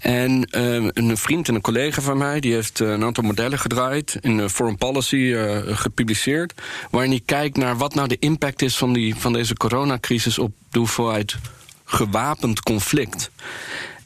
En 0.07 0.49
um, 0.63 0.91
een 0.93 1.17
vriend 1.17 1.49
en 1.49 1.55
een 1.55 1.61
collega 1.61 2.03
van 2.03 2.19
mij... 2.19 2.41
die 2.41 2.53
heeft 2.53 2.81
uh, 2.81 2.91
een 2.91 3.05
aantal 3.05 3.25
modellen 3.25 3.59
gedraaid... 3.59 4.19
in 4.21 4.39
uh, 4.39 4.49
Foreign 4.49 4.79
Policy 4.79 5.35
gepubliceerd... 5.67 6.55
waarin 6.91 7.11
hij 7.11 7.23
kijkt 7.25 7.57
naar 7.57 7.77
wat 7.77 7.95
nou 7.95 8.09
de 8.09 8.19
impact 8.19 8.63
is... 8.63 8.77
van, 8.77 8.93
die, 8.93 9.15
van 9.15 9.33
deze 9.33 9.55
coronacrisis 9.55 10.39
op 10.39 10.53
de 10.71 10.79
hoeveelheid 10.79 11.37
gewapend 11.85 12.61
conflict. 12.61 13.31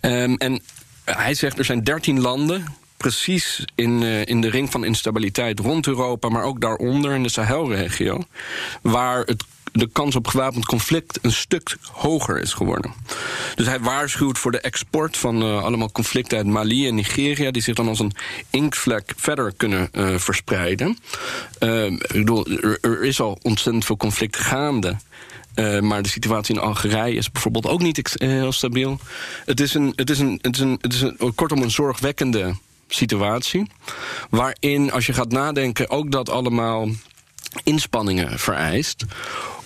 Um, 0.00 0.36
en 0.36 0.62
hij 1.04 1.34
zegt 1.34 1.58
er 1.58 1.64
zijn 1.64 1.84
13 1.84 2.20
landen 2.20 2.64
precies 2.96 3.64
in, 3.74 4.02
in 4.02 4.40
de 4.40 4.50
ring 4.50 4.70
van 4.70 4.84
instabiliteit 4.84 5.58
rond 5.58 5.86
Europa, 5.86 6.28
maar 6.28 6.42
ook 6.42 6.60
daaronder 6.60 7.14
in 7.14 7.22
de 7.22 7.28
Sahelregio, 7.28 8.22
waar 8.82 9.20
het 9.24 9.44
de 9.72 9.88
kans 9.92 10.16
op 10.16 10.26
gewapend 10.26 10.66
conflict 10.66 11.18
een 11.22 11.32
stuk 11.32 11.76
hoger 11.92 12.40
is 12.40 12.52
geworden. 12.52 12.92
Dus 13.54 13.66
hij 13.66 13.80
waarschuwt 13.80 14.38
voor 14.38 14.52
de 14.52 14.60
export 14.60 15.16
van 15.16 15.42
uh, 15.42 15.62
allemaal 15.62 15.92
conflicten 15.92 16.38
uit 16.38 16.46
Mali 16.46 16.88
en 16.88 16.94
Nigeria, 16.94 17.50
die 17.50 17.62
zich 17.62 17.74
dan 17.74 17.88
als 17.88 17.98
een 17.98 18.12
inktvlek 18.50 19.12
verder 19.16 19.52
kunnen 19.56 19.88
uh, 19.92 20.18
verspreiden. 20.18 20.98
Uh, 21.60 21.84
ik 21.84 22.12
bedoel, 22.12 22.46
er, 22.80 23.02
is 23.02 23.20
al 23.20 23.38
ontzettend 23.42 23.84
veel 23.84 23.96
conflict 23.96 24.36
gaande. 24.36 24.96
Maar 25.80 26.02
de 26.02 26.08
situatie 26.08 26.54
in 26.54 26.60
Algerije 26.60 27.16
is 27.16 27.30
bijvoorbeeld 27.30 27.66
ook 27.66 27.80
niet 27.80 28.14
heel 28.14 28.52
stabiel. 28.52 28.98
Het 29.44 29.60
is, 29.60 29.74
een, 29.74 29.92
het 29.96 30.10
is, 30.10 30.18
een, 30.18 30.38
het 30.42 30.54
is, 30.54 30.60
een, 30.60 30.78
het 30.80 30.92
is 30.92 31.00
een, 31.00 31.34
kortom 31.34 31.62
een 31.62 31.70
zorgwekkende 31.70 32.54
situatie. 32.88 33.70
Waarin, 34.30 34.92
als 34.92 35.06
je 35.06 35.12
gaat 35.12 35.32
nadenken, 35.32 35.90
ook 35.90 36.10
dat 36.10 36.28
allemaal 36.30 36.88
inspanningen 37.62 38.38
vereist. 38.38 39.04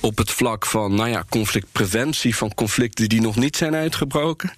Op 0.01 0.18
het 0.18 0.31
vlak 0.31 0.66
van 0.66 0.94
nou 0.94 1.09
ja, 1.09 1.25
conflictpreventie 1.29 2.37
van 2.37 2.55
conflicten 2.55 3.09
die 3.09 3.20
nog 3.20 3.37
niet 3.37 3.57
zijn 3.57 3.75
uitgebroken. 3.75 4.53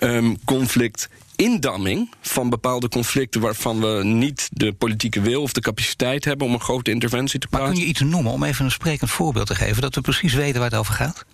Um, 0.00 0.44
conflict 0.44 1.08
indamming 1.36 2.10
van 2.20 2.50
bepaalde 2.50 2.88
conflicten 2.88 3.40
waarvan 3.40 3.80
we 3.80 4.04
niet 4.04 4.48
de 4.52 4.72
politieke 4.72 5.20
wil 5.20 5.42
of 5.42 5.52
de 5.52 5.60
capaciteit 5.60 6.24
hebben 6.24 6.46
om 6.46 6.52
een 6.52 6.60
grote 6.60 6.90
interventie 6.90 7.38
te 7.38 7.46
plaatsen. 7.46 7.68
Maar 7.68 7.78
kun 7.78 7.86
je 7.86 7.92
iets 7.92 8.12
noemen 8.12 8.32
om 8.32 8.42
even 8.42 8.64
een 8.64 8.70
sprekend 8.70 9.10
voorbeeld 9.10 9.46
te 9.46 9.54
geven, 9.54 9.82
dat 9.82 9.94
we 9.94 10.00
precies 10.00 10.34
weten 10.34 10.60
waar 10.60 10.70
het 10.70 10.78
over 10.78 10.94
gaat? 10.94 11.24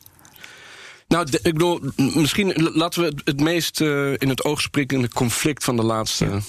Nou, 1.09 1.27
ik 1.31 1.53
bedoel, 1.53 1.81
misschien 1.97 2.53
laten 2.75 3.03
we 3.03 3.15
het, 3.25 3.41
meest 3.41 3.81
uh, 3.81 4.13
in 4.19 4.29
het 4.29 4.45
oog 4.45 4.61
springende 4.61 5.09
conflict 5.09 5.65
van 5.65 5.77
de 5.77 5.83
laatste 5.83 6.25
ja. 6.25 6.41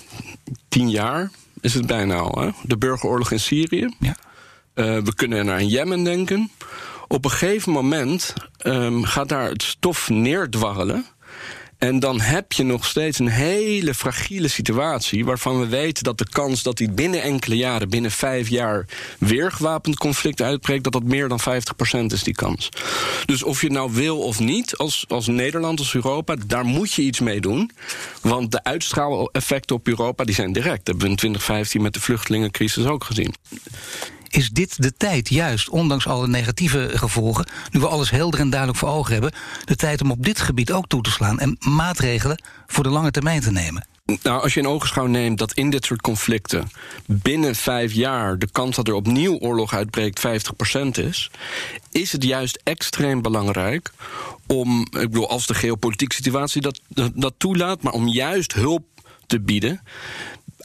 tien 0.70 0.90
jaar 0.90 1.32
is 1.62 1.74
het 1.74 1.86
bijna 1.86 2.16
al. 2.16 2.42
Hè? 2.42 2.50
De 2.64 2.78
burgeroorlog 2.78 3.32
in 3.32 3.40
Syrië. 3.40 3.96
Ja. 4.00 4.16
Uh, 4.76 4.98
we 4.98 5.16
kunnen 5.16 5.46
naar 5.46 5.64
Jemen 5.64 6.04
denken. 6.04 6.52
Op 7.08 7.26
een 7.26 7.32
gegeven 7.32 7.72
moment 7.72 8.34
um, 8.64 9.04
gaat 9.04 9.30
daar 9.30 9.50
het 9.50 9.64
stof 9.64 10.10
neerdwarrelen. 10.10 11.06
En 11.78 12.00
dan 12.00 12.22
heb 12.22 12.52
je 12.52 12.64
nog 12.64 12.86
steeds 12.86 13.20
een 13.20 13.28
hele 13.28 13.94
fragiele 13.94 14.48
situatie. 14.48 15.26
waarvan 15.26 15.60
we 15.60 15.68
weten 15.68 16.04
dat 16.04 16.18
de 16.18 16.30
kans 16.30 16.64
dat 16.64 16.78
die 16.78 16.92
binnen 16.92 17.22
enkele 17.22 17.56
jaren, 17.56 17.90
binnen 17.90 18.12
vijf 18.12 18.50
jaar. 18.50 18.86
weer 19.20 19.52
gewapend 19.52 19.98
conflict 19.98 20.42
uitbreekt. 20.42 20.84
dat 20.84 20.94
dat 20.94 21.04
meer 21.04 21.28
dan 21.28 21.40
50% 21.40 22.06
is, 22.06 22.24
die 22.24 22.34
kans. 22.34 22.70
Dus 23.26 23.44
of 23.44 23.62
je 23.62 23.70
nou 23.70 23.94
wil 23.94 24.20
of 24.20 24.40
niet, 24.40 24.78
als, 24.78 25.06
als 25.08 25.28
Nederland, 25.28 25.80
als 25.80 25.94
Europa. 25.94 26.36
daar 26.48 26.66
moet 26.66 26.94
je 26.94 27.02
iets 27.02 27.20
mee 27.20 27.42
doen. 27.42 27.72
Want 28.22 28.52
de 28.52 28.64
uitstraaleffecten 28.64 29.76
op 29.76 29.88
Europa 29.88 30.24
die 30.24 30.36
zijn 30.36 30.54
direct. 30.54 30.86
Dat 30.86 30.86
hebben 30.86 31.04
we 31.04 31.10
in 31.10 31.16
2015 31.16 31.82
met 31.82 31.94
de 31.94 32.02
vluchtelingencrisis 32.02 32.86
ook 32.86 33.04
gezien 33.04 33.34
is 34.36 34.50
dit 34.50 34.82
de 34.82 34.94
tijd, 34.98 35.30
juist 35.30 35.70
ondanks 35.70 36.08
alle 36.08 36.28
negatieve 36.28 36.90
gevolgen, 36.94 37.48
nu 37.72 37.80
we 37.80 37.88
alles 37.88 38.10
helder 38.10 38.40
en 38.40 38.50
duidelijk 38.50 38.80
voor 38.80 38.90
ogen 38.90 39.14
hebben, 39.14 39.32
de 39.66 39.76
tijd 39.76 40.02
om 40.02 40.12
op 40.12 40.24
dit 40.24 40.40
gebied 40.40 40.72
ook 40.72 40.88
toe 40.88 41.02
te 41.02 41.12
slaan 41.12 41.40
en 41.40 41.58
maatregelen 41.60 42.44
voor 42.68 42.84
de 42.84 42.90
lange 42.90 43.12
termijn 43.12 43.42
te 43.42 43.52
nemen? 43.52 43.88
Nou, 44.22 44.42
als 44.42 44.54
je 44.54 44.60
in 44.60 44.68
ogenschouw 44.68 45.06
neemt 45.06 45.38
dat 45.38 45.54
in 45.54 45.70
dit 45.70 45.86
soort 45.86 46.02
conflicten 46.02 46.70
binnen 47.06 47.56
vijf 47.56 47.94
jaar 47.94 48.40
de 48.40 48.52
kans 48.52 48.76
dat 48.76 48.88
er 48.88 48.94
opnieuw 48.94 49.38
oorlog 49.38 49.74
uitbreekt 49.74 50.28
50% 50.28 51.04
is, 51.06 51.32
is 51.92 52.12
het 52.12 52.24
juist 52.24 52.62
extreem 52.64 53.22
belangrijk 53.22 53.92
om, 54.48 54.80
ik 54.82 54.92
bedoel, 54.92 55.30
als 55.30 55.48
de 55.48 55.54
geopolitieke 55.54 56.16
situatie 56.16 56.62
dat, 56.62 56.80
dat, 56.88 57.12
dat 57.16 57.34
toelaat, 57.38 57.82
maar 57.82 57.94
om 57.94 58.08
juist 58.08 58.54
hulp 58.54 58.84
te 59.28 59.40
bieden 59.40 59.82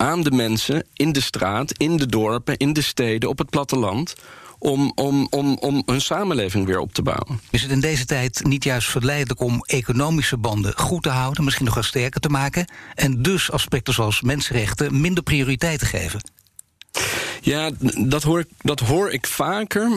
aan 0.01 0.23
de 0.23 0.31
mensen 0.31 0.87
in 0.95 1.13
de 1.13 1.21
straat, 1.21 1.73
in 1.77 1.97
de 1.97 2.07
dorpen, 2.07 2.57
in 2.57 2.73
de 2.73 2.83
steden, 2.83 3.29
op 3.29 3.39
het 3.39 3.51
platteland. 3.51 4.15
Om, 4.59 4.93
om, 4.95 5.27
om, 5.31 5.57
om 5.61 5.83
hun 5.87 6.01
samenleving 6.01 6.67
weer 6.67 6.79
op 6.79 6.93
te 6.93 7.03
bouwen. 7.03 7.41
Is 7.51 7.63
het 7.63 7.71
in 7.71 7.81
deze 7.81 8.05
tijd 8.05 8.45
niet 8.45 8.65
juist 8.65 8.89
verleidelijk 8.89 9.41
om 9.41 9.65
economische 9.65 10.37
banden 10.37 10.79
goed 10.79 11.03
te 11.03 11.09
houden, 11.09 11.45
misschien 11.45 11.65
nog 11.65 11.75
wel 11.75 11.83
sterker 11.83 12.21
te 12.21 12.29
maken, 12.29 12.71
en 12.95 13.23
dus 13.23 13.51
aspecten 13.51 13.95
zoals 13.95 14.21
mensenrechten 14.21 15.01
minder 15.01 15.23
prioriteit 15.23 15.79
te 15.79 15.87
geven? 15.87 16.21
Ja, 17.41 17.71
dat 17.99 18.23
hoor, 18.23 18.41
ik, 18.41 18.49
dat 18.61 18.81
hoor 18.81 19.11
ik 19.11 19.27
vaker. 19.27 19.91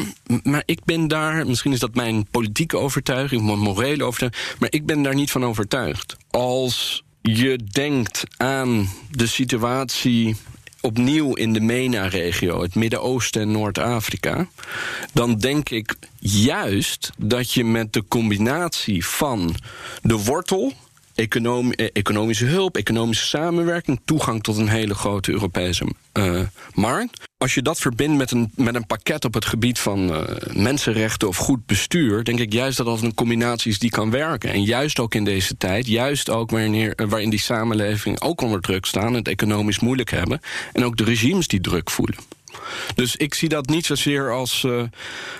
Maar 0.44 0.64
ik 0.66 0.84
ben 0.86 1.08
daar, 1.08 1.48
misschien 1.48 1.72
is 1.72 1.80
dat 1.80 1.96
mijn 1.96 2.28
politieke 2.32 2.78
overtuiging, 2.78 3.42
mijn 3.42 3.60
morele 3.60 4.04
overtuiging, 4.04 4.60
maar 4.60 4.72
ik 4.72 4.86
ben 4.86 5.04
daar 5.04 5.16
niet 5.16 5.32
van 5.32 5.46
overtuigd. 5.46 6.18
Als 6.30 7.04
je 7.24 7.60
denkt 7.72 8.24
aan 8.38 8.90
de 9.12 9.28
situatie 9.28 10.36
opnieuw 10.82 11.34
in 11.34 11.54
de 11.54 11.60
MENA-regio, 11.60 12.62
het 12.62 12.76
Midden-Oosten 12.76 13.42
en 13.42 13.52
Noord-Afrika, 13.52 14.48
dan 15.14 15.38
denk 15.38 15.70
ik 15.70 15.96
juist 16.20 17.12
dat 17.18 17.54
je 17.54 17.64
met 17.64 17.94
de 17.94 18.04
combinatie 18.08 19.06
van 19.06 19.56
de 20.02 20.18
wortel, 20.18 20.74
eh, 21.16 21.88
economische 21.94 22.46
hulp, 22.46 22.78
economische 22.78 23.26
samenwerking, 23.26 24.00
toegang 24.06 24.44
tot 24.44 24.58
een 24.58 24.68
hele 24.68 24.94
grote 24.94 25.32
Europese 25.32 25.86
uh, 26.14 26.40
markt. 26.74 27.22
Als 27.38 27.54
je 27.54 27.62
dat 27.62 27.80
verbindt 27.80 28.18
met 28.18 28.32
een, 28.32 28.52
met 28.56 28.76
een 28.76 28.86
pakket 28.86 29.26
op 29.26 29.34
het 29.34 29.46
gebied 29.46 29.80
van 29.80 30.10
uh, 30.10 30.24
mensenrechten 30.54 31.28
of 31.28 31.38
goed 31.38 31.66
bestuur, 31.66 32.24
denk 32.24 32.40
ik 32.40 32.54
juist 32.54 32.78
dat 32.78 32.86
dat 32.86 33.02
een 33.02 33.14
combinatie 33.14 33.72
is 33.72 33.80
die 33.80 33.90
kan 33.90 34.10
werken. 34.10 34.52
En 34.54 34.64
juist 34.64 35.00
ook 35.00 35.16
in 35.16 35.24
deze 35.24 35.58
tijd, 35.58 35.88
juist 35.88 36.30
ook 36.30 36.52
wanneer, 36.52 36.94
waarin 36.96 37.30
die 37.30 37.40
samenleving 37.40 38.22
ook 38.22 38.42
onder 38.42 38.62
druk 38.62 38.86
staan, 38.86 39.14
het 39.14 39.28
economisch 39.28 39.80
moeilijk 39.80 40.12
hebben, 40.12 40.40
en 40.74 40.86
ook 40.86 40.98
de 40.98 41.04
regimes 41.04 41.48
die 41.48 41.62
druk 41.62 41.90
voelen. 41.90 42.18
Dus 42.96 43.16
ik 43.16 43.34
zie 43.34 43.50
dat 43.50 43.68
niet 43.68 43.86
zozeer 43.86 44.32
als, 44.32 44.64
uh, 44.64 44.84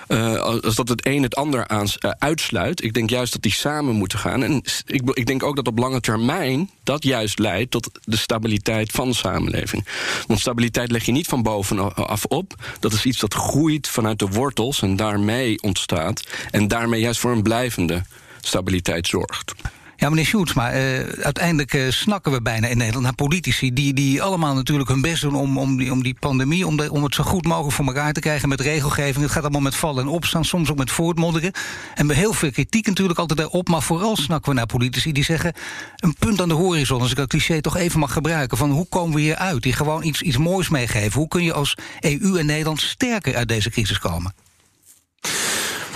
uh, 0.08 0.40
als 0.40 0.74
dat 0.74 0.88
het 0.88 1.06
een 1.06 1.22
het 1.22 1.36
ander 1.36 1.66
uh, 1.70 2.10
uitsluit. 2.18 2.82
Ik 2.82 2.92
denk 2.92 3.10
juist 3.10 3.32
dat 3.32 3.42
die 3.42 3.52
samen 3.52 3.94
moeten 3.94 4.18
gaan. 4.18 4.42
En 4.42 4.62
ik, 4.86 5.10
ik 5.12 5.26
denk 5.26 5.42
ook 5.42 5.56
dat 5.56 5.66
op 5.66 5.78
lange 5.78 6.00
termijn 6.00 6.70
dat 6.82 7.04
juist 7.04 7.38
leidt 7.38 7.70
tot 7.70 7.90
de 8.04 8.16
stabiliteit 8.16 8.90
van 8.90 9.08
de 9.08 9.14
samenleving. 9.14 9.86
Want 10.26 10.40
stabiliteit 10.40 10.90
leg 10.90 11.04
je 11.04 11.12
niet 11.12 11.26
van 11.26 11.42
bovenaf 11.42 12.24
op. 12.24 12.54
Dat 12.80 12.92
is 12.92 13.04
iets 13.04 13.18
dat 13.18 13.34
groeit 13.34 13.88
vanuit 13.88 14.18
de 14.18 14.28
wortels 14.28 14.82
en 14.82 14.96
daarmee 14.96 15.62
ontstaat. 15.62 16.22
En 16.50 16.68
daarmee 16.68 17.00
juist 17.00 17.20
voor 17.20 17.32
een 17.32 17.42
blijvende 17.42 18.02
stabiliteit 18.40 19.06
zorgt. 19.06 19.54
Ja, 19.96 20.08
meneer 20.08 20.26
Schultz, 20.26 20.52
maar 20.52 20.74
uh, 20.74 20.98
uiteindelijk 21.22 21.74
uh, 21.74 21.90
snakken 21.90 22.32
we 22.32 22.42
bijna 22.42 22.66
in 22.66 22.76
Nederland 22.76 23.04
naar 23.04 23.14
politici... 23.14 23.72
die, 23.72 23.94
die 23.94 24.22
allemaal 24.22 24.54
natuurlijk 24.54 24.88
hun 24.88 25.00
best 25.00 25.22
doen 25.22 25.34
om, 25.34 25.58
om, 25.58 25.76
die, 25.76 25.92
om 25.92 26.02
die 26.02 26.16
pandemie... 26.20 26.66
Om, 26.66 26.80
om 26.80 27.04
het 27.04 27.14
zo 27.14 27.22
goed 27.22 27.46
mogelijk 27.46 27.74
voor 27.74 27.86
elkaar 27.86 28.12
te 28.12 28.20
krijgen 28.20 28.48
met 28.48 28.60
regelgeving. 28.60 29.22
Het 29.22 29.32
gaat 29.32 29.42
allemaal 29.42 29.60
met 29.60 29.74
vallen 29.74 30.02
en 30.02 30.08
opstaan, 30.08 30.44
soms 30.44 30.70
ook 30.70 30.76
met 30.76 30.90
voortmodderen. 30.90 31.52
En 31.94 32.10
heel 32.10 32.32
veel 32.32 32.50
kritiek 32.50 32.86
natuurlijk 32.86 33.18
altijd 33.18 33.38
daarop... 33.38 33.68
maar 33.68 33.82
vooral 33.82 34.16
snakken 34.16 34.50
we 34.50 34.56
naar 34.56 34.66
politici 34.66 35.12
die 35.12 35.24
zeggen... 35.24 35.52
een 35.96 36.14
punt 36.18 36.40
aan 36.40 36.48
de 36.48 36.54
horizon, 36.54 37.00
als 37.00 37.10
ik 37.10 37.16
dat 37.16 37.28
cliché 37.28 37.60
toch 37.60 37.76
even 37.76 38.00
mag 38.00 38.12
gebruiken... 38.12 38.58
van 38.58 38.70
hoe 38.70 38.86
komen 38.88 39.14
we 39.14 39.20
hier 39.20 39.36
uit? 39.36 39.62
Die 39.62 39.72
gewoon 39.72 40.02
iets, 40.02 40.22
iets 40.22 40.36
moois 40.36 40.68
meegeven. 40.68 41.18
Hoe 41.18 41.28
kun 41.28 41.44
je 41.44 41.52
als 41.52 41.76
EU 42.00 42.38
en 42.38 42.46
Nederland 42.46 42.80
sterker 42.80 43.36
uit 43.36 43.48
deze 43.48 43.70
crisis 43.70 43.98
komen? 43.98 44.34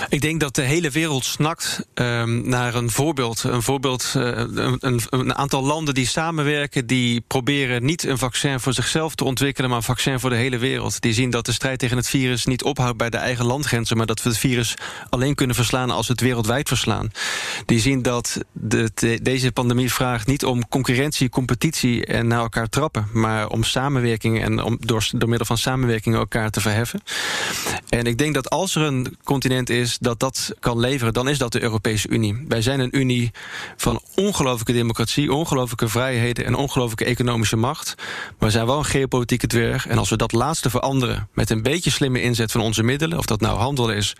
Ik 0.09 0.21
denk 0.21 0.39
dat 0.39 0.55
de 0.55 0.61
hele 0.61 0.89
wereld 0.89 1.25
snakt 1.25 1.85
um, 1.93 2.49
naar 2.49 2.75
een 2.75 2.89
voorbeeld. 2.89 3.43
Een 3.43 3.61
voorbeeld, 3.61 4.13
uh, 4.17 4.23
een, 4.35 5.01
een, 5.09 5.35
aantal 5.35 5.63
landen 5.63 5.93
die 5.93 6.07
samenwerken, 6.07 6.87
die 6.87 7.21
proberen 7.21 7.85
niet 7.85 8.03
een 8.03 8.17
vaccin 8.17 8.59
voor 8.59 8.73
zichzelf 8.73 9.15
te 9.15 9.23
ontwikkelen, 9.23 9.69
maar 9.69 9.77
een 9.77 9.83
vaccin 9.83 10.19
voor 10.19 10.29
de 10.29 10.35
hele 10.35 10.57
wereld. 10.57 11.01
Die 11.01 11.13
zien 11.13 11.29
dat 11.29 11.45
de 11.45 11.51
strijd 11.51 11.79
tegen 11.79 11.97
het 11.97 12.09
virus 12.09 12.45
niet 12.45 12.63
ophoudt 12.63 12.97
bij 12.97 13.09
de 13.09 13.17
eigen 13.17 13.45
landgrenzen, 13.45 13.97
maar 13.97 14.05
dat 14.05 14.23
we 14.23 14.29
het 14.29 14.37
virus 14.37 14.75
alleen 15.09 15.35
kunnen 15.35 15.55
verslaan 15.55 15.89
als 15.89 16.07
we 16.07 16.13
het 16.13 16.21
wereldwijd 16.21 16.67
verslaan. 16.67 17.11
Die 17.65 17.79
zien 17.79 18.01
dat 18.01 18.37
de, 18.51 19.19
deze 19.21 19.51
pandemie 19.51 19.93
vraagt 19.93 20.27
niet 20.27 20.45
om 20.45 20.67
concurrentie, 20.67 21.29
competitie 21.29 22.05
en 22.05 22.27
naar 22.27 22.39
elkaar 22.39 22.69
trappen, 22.69 23.07
maar 23.13 23.47
om 23.47 23.63
samenwerking 23.63 24.41
en 24.41 24.63
om 24.63 24.77
door, 24.79 25.09
door 25.11 25.29
middel 25.29 25.47
van 25.47 25.57
samenwerking 25.57 26.15
elkaar 26.15 26.49
te 26.49 26.61
verheffen. 26.61 27.01
En 27.89 28.05
ik 28.05 28.17
denk 28.17 28.33
dat 28.33 28.49
als 28.49 28.75
er 28.75 28.81
een 28.81 29.17
continent 29.23 29.69
is 29.69 29.97
dat 29.99 30.19
dat 30.19 30.51
kan 30.59 30.79
leveren, 30.79 31.13
dan 31.13 31.29
is 31.29 31.37
dat 31.37 31.51
de 31.51 31.61
Europese 31.61 32.09
Unie. 32.09 32.45
Wij 32.47 32.61
zijn 32.61 32.79
een 32.79 32.97
unie 32.97 33.31
van 33.77 34.01
ongelooflijke 34.15 34.73
democratie, 34.73 35.33
ongelooflijke 35.33 35.87
vrijheden 35.87 36.45
en 36.45 36.55
ongelooflijke 36.55 37.05
economische 37.05 37.55
macht. 37.55 37.93
Maar 37.97 38.35
we 38.37 38.49
zijn 38.49 38.65
wel 38.65 38.77
een 38.77 38.85
geopolitieke 38.85 39.47
dwerg. 39.47 39.87
En 39.87 39.97
als 39.97 40.09
we 40.09 40.17
dat 40.17 40.31
laatste 40.31 40.69
veranderen 40.69 41.27
met 41.33 41.49
een 41.49 41.61
beetje 41.61 41.89
slimme 41.89 42.21
inzet 42.21 42.51
van 42.51 42.61
onze 42.61 42.83
middelen, 42.83 43.17
of 43.17 43.25
dat 43.25 43.41
nou 43.41 43.57
handel 43.57 43.91
is, 43.91 44.15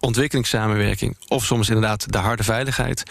ontwikkelingssamenwerking 0.00 1.16
of 1.28 1.44
soms 1.44 1.68
inderdaad 1.68 2.12
de 2.12 2.18
harde 2.18 2.42
veiligheid, 2.42 3.02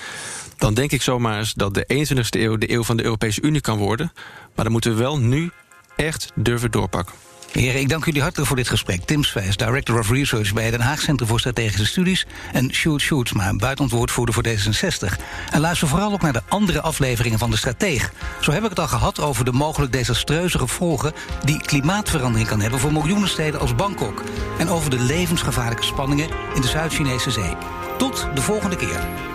dan 0.58 0.73
denk 0.73 0.91
ik 0.91 1.01
zomaar 1.01 1.38
eens 1.38 1.54
dat 1.54 1.73
de 1.73 2.08
21ste 2.08 2.39
eeuw 2.39 2.58
de 2.58 2.71
eeuw 2.71 2.84
van 2.84 2.97
de 2.97 3.04
Europese 3.04 3.41
Unie 3.41 3.62
kan 3.62 3.78
worden. 3.78 4.12
Maar 4.56 4.63
dan 4.63 4.73
moeten 4.73 4.91
we 4.91 4.97
wel 4.97 5.19
nu 5.19 5.51
echt 5.95 6.32
durven 6.36 6.71
doorpakken. 6.71 7.24
Heren, 7.55 7.79
ik 7.79 7.89
dank 7.89 8.05
jullie 8.05 8.21
hartelijk 8.21 8.47
voor 8.47 8.57
dit 8.57 8.69
gesprek. 8.69 9.05
Tim 9.05 9.23
Swijs, 9.23 9.57
Director 9.57 9.99
of 9.99 10.09
Research 10.09 10.53
bij 10.53 10.71
Den 10.71 10.81
Haag 10.81 11.01
Centrum 11.01 11.27
voor 11.27 11.39
Strategische 11.39 11.85
Studies... 11.85 12.25
en 12.53 12.73
Sjoerd 12.73 13.01
Sjoerdsma, 13.01 13.55
buitenwoordvoerder 13.55 14.33
voor 14.33 14.45
D66. 14.47 15.19
En 15.51 15.59
luister 15.59 15.87
vooral 15.87 16.11
ook 16.11 16.21
naar 16.21 16.33
de 16.33 16.41
andere 16.47 16.81
afleveringen 16.81 17.39
van 17.39 17.49
De 17.49 17.57
Strateeg. 17.57 18.11
Zo 18.41 18.51
heb 18.51 18.63
ik 18.63 18.69
het 18.69 18.79
al 18.79 18.87
gehad 18.87 19.19
over 19.19 19.45
de 19.45 19.51
mogelijk 19.51 19.91
desastreuze 19.91 20.57
gevolgen... 20.57 21.13
die 21.43 21.61
klimaatverandering 21.61 22.47
kan 22.47 22.61
hebben 22.61 22.79
voor 22.79 22.93
miljoenen 22.93 23.29
steden 23.29 23.59
als 23.59 23.75
Bangkok... 23.75 24.23
en 24.57 24.69
over 24.69 24.89
de 24.89 24.99
levensgevaarlijke 24.99 25.83
spanningen 25.83 26.29
in 26.55 26.61
de 26.61 26.67
Zuid-Chinese 26.67 27.31
zee. 27.31 27.53
Tot 27.97 28.27
de 28.35 28.41
volgende 28.41 28.75
keer. 28.75 29.34